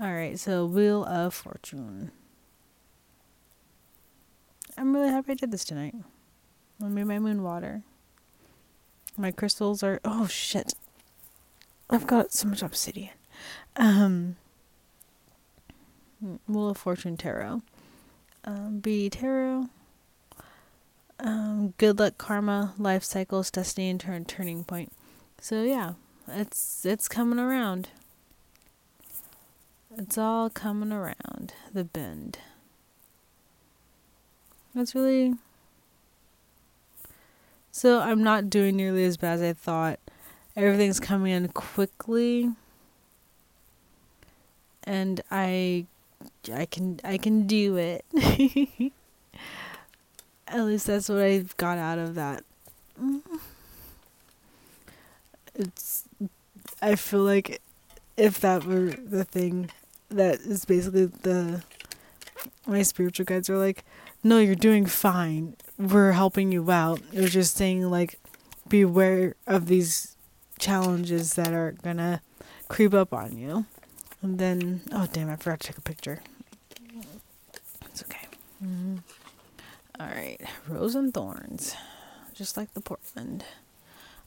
[0.00, 2.10] All right, so Wheel of Fortune.
[4.78, 5.94] I'm really happy I did this tonight.
[6.82, 7.82] I made my moon water.
[9.16, 10.72] My crystals are oh shit.
[11.90, 13.10] I've got so much obsidian.
[13.76, 14.36] Um
[16.48, 17.62] Wheel of Fortune Tarot.
[18.44, 19.68] Um, be Tarot.
[21.22, 24.92] Um, good luck, karma, life cycles, destiny, and turn turning point.
[25.38, 25.94] So yeah,
[26.28, 27.90] it's it's coming around.
[29.96, 32.38] It's all coming around the bend.
[34.74, 35.34] That's really.
[37.70, 40.00] So I'm not doing nearly as bad as I thought.
[40.56, 42.50] Everything's coming in quickly.
[44.84, 45.86] And I
[46.52, 48.92] I can I can do it.
[50.50, 52.42] At least that's what I got out of that.
[55.54, 56.04] It's
[56.82, 57.62] I feel like
[58.16, 59.70] if that were the thing
[60.08, 61.62] that is basically the
[62.66, 63.84] my spiritual guides are like,
[64.24, 65.56] no, you're doing fine.
[65.78, 67.00] We're helping you out.
[67.12, 68.18] You're just saying like,
[68.68, 70.16] beware of these
[70.58, 72.22] challenges that are gonna
[72.68, 73.66] creep up on you.
[74.22, 76.20] And then, oh damn, I forgot to take a picture.
[77.86, 78.26] It's okay.
[78.62, 78.96] Mm-hmm.
[80.00, 81.76] All right, rose and thorns,
[82.32, 83.44] just like the Portland.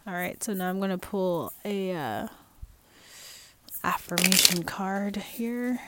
[0.05, 2.27] All right, so now I'm gonna pull a uh,
[3.83, 5.79] affirmation card here.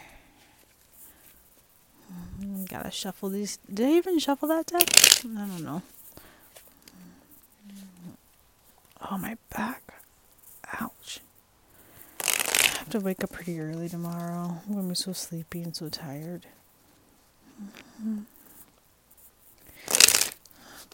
[2.41, 3.59] Mm, gotta shuffle these.
[3.71, 4.89] Did I even shuffle that deck?
[5.23, 5.83] I don't know.
[9.11, 9.83] Oh, my back.
[10.81, 11.19] Ouch.
[12.21, 14.61] I have to wake up pretty early tomorrow.
[14.67, 16.47] I'm gonna be so sleepy and so tired.
[17.61, 18.21] Mm-hmm.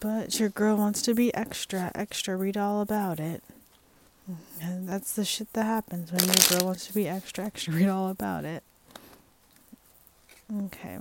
[0.02, 2.36] But your girl wants to be extra, extra.
[2.36, 3.44] Read all about it.
[4.60, 7.72] And that's the shit that happens when your girl wants to be extra, extra.
[7.72, 8.64] Read all about it.
[10.64, 10.98] Okay.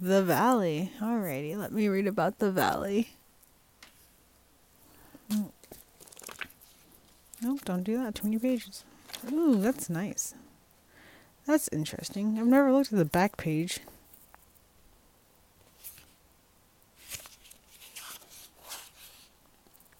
[0.00, 0.92] The Valley.
[0.98, 3.10] Alrighty, let me read about the Valley.
[7.42, 8.14] Nope, don't do that.
[8.14, 8.82] Too many pages.
[9.30, 10.34] Ooh, that's nice.
[11.46, 12.38] That's interesting.
[12.38, 13.80] I've never looked at the back page.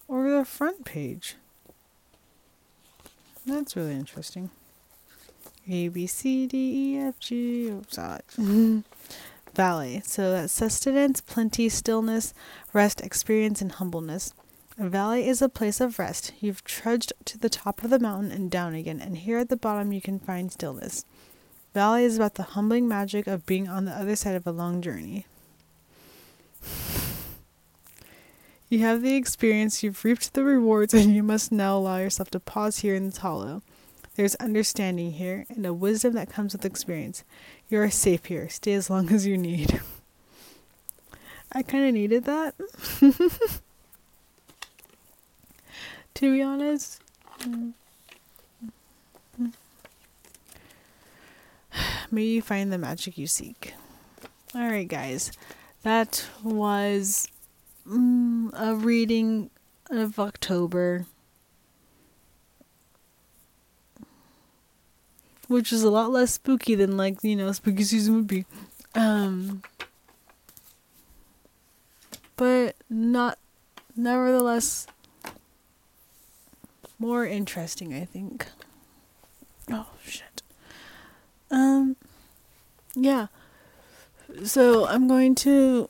[0.07, 1.35] Or the front page.
[3.45, 4.49] That's really interesting.
[5.69, 7.71] A B C D E F G.
[7.71, 8.83] Oh, saw it.
[9.53, 10.01] Valley.
[10.05, 12.33] So that's sustenance, plenty, stillness,
[12.73, 14.33] rest, experience, and humbleness.
[14.79, 16.33] A valley is a place of rest.
[16.39, 19.57] You've trudged to the top of the mountain and down again, and here at the
[19.57, 21.03] bottom you can find stillness.
[21.73, 24.81] Valley is about the humbling magic of being on the other side of a long
[24.81, 25.25] journey.
[28.69, 32.39] You have the experience, you've reaped the rewards, and you must now allow yourself to
[32.39, 33.61] pause here in this hollow.
[34.15, 37.23] There's understanding here and a wisdom that comes with experience.
[37.69, 38.49] You are safe here.
[38.49, 39.79] Stay as long as you need.
[41.51, 42.55] I kind of needed that.
[46.15, 47.01] to be honest.
[52.11, 53.73] May you find the magic you seek.
[54.53, 55.31] Alright, guys.
[55.83, 57.29] That was
[57.87, 59.49] mm, a reading
[59.89, 61.05] of October.
[65.47, 68.45] which is a lot less spooky than like you know spooky season would be.
[68.95, 69.63] Um
[72.35, 73.39] but not
[73.95, 74.87] nevertheless
[76.99, 78.47] more interesting i think.
[79.71, 80.43] Oh shit.
[81.49, 81.95] Um
[82.95, 83.27] yeah.
[84.43, 85.89] So i'm going to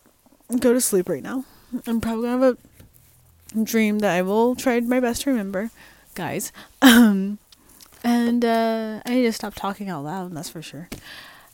[0.59, 1.45] go to sleep right now
[1.85, 2.57] i'm probably gonna have
[3.55, 5.69] a dream that i will try my best to remember
[6.15, 6.51] guys
[6.81, 7.39] um
[8.03, 10.87] and uh, I need to stop talking out loud, that's for sure.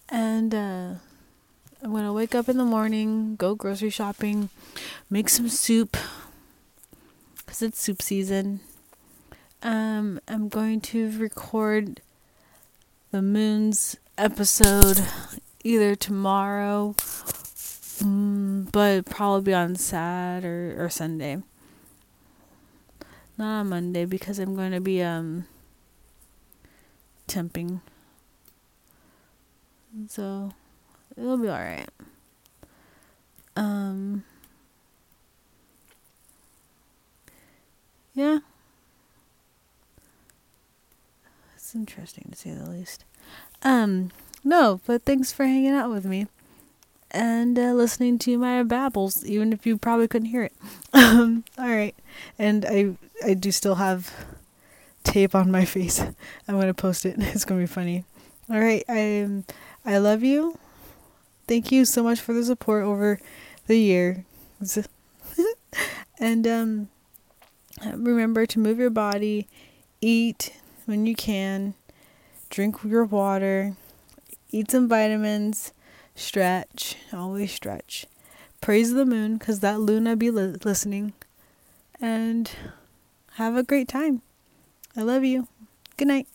[0.10, 0.94] And uh,
[1.82, 4.50] I'm to wake up in the morning, go grocery shopping,
[5.10, 5.98] make some soup
[7.48, 8.60] cuz it's soup season.
[9.64, 12.02] Um I'm going to record
[13.12, 15.04] the moon's episode
[15.64, 16.96] either tomorrow
[18.02, 21.42] mm, but probably on Saturday or, Sunday.
[23.38, 25.46] Not on Monday because I'm going to be um
[27.28, 27.82] temping.
[30.08, 30.52] So
[31.18, 31.90] it'll be alright.
[33.56, 34.24] Um
[38.14, 38.40] Yeah.
[41.56, 43.06] It's interesting to say the least.
[43.64, 44.12] Um
[44.44, 46.28] no, but thanks for hanging out with me
[47.14, 50.54] and uh, listening to my babbles, even if you probably couldn't hear it.
[50.96, 51.96] Um, all right,
[52.38, 52.96] and I
[53.26, 54.14] I do still have
[55.04, 56.00] tape on my face.
[56.00, 57.16] I'm gonna post it.
[57.20, 58.04] It's gonna be funny.
[58.50, 59.46] All right, I um,
[59.86, 60.58] I love you.
[61.48, 63.20] Thank you so much for the support over
[63.68, 64.26] the year.
[66.20, 66.90] and um,
[67.84, 69.48] remember to move your body,
[70.00, 70.54] eat
[70.86, 71.74] when you can,
[72.50, 73.76] drink your water,
[74.52, 75.74] eat some vitamins,
[76.16, 78.06] stretch, always stretch.
[78.62, 81.14] Praise the moon because that Luna be li- listening.
[82.00, 82.50] And
[83.34, 84.22] have a great time.
[84.96, 85.48] I love you.
[85.98, 86.28] Good night.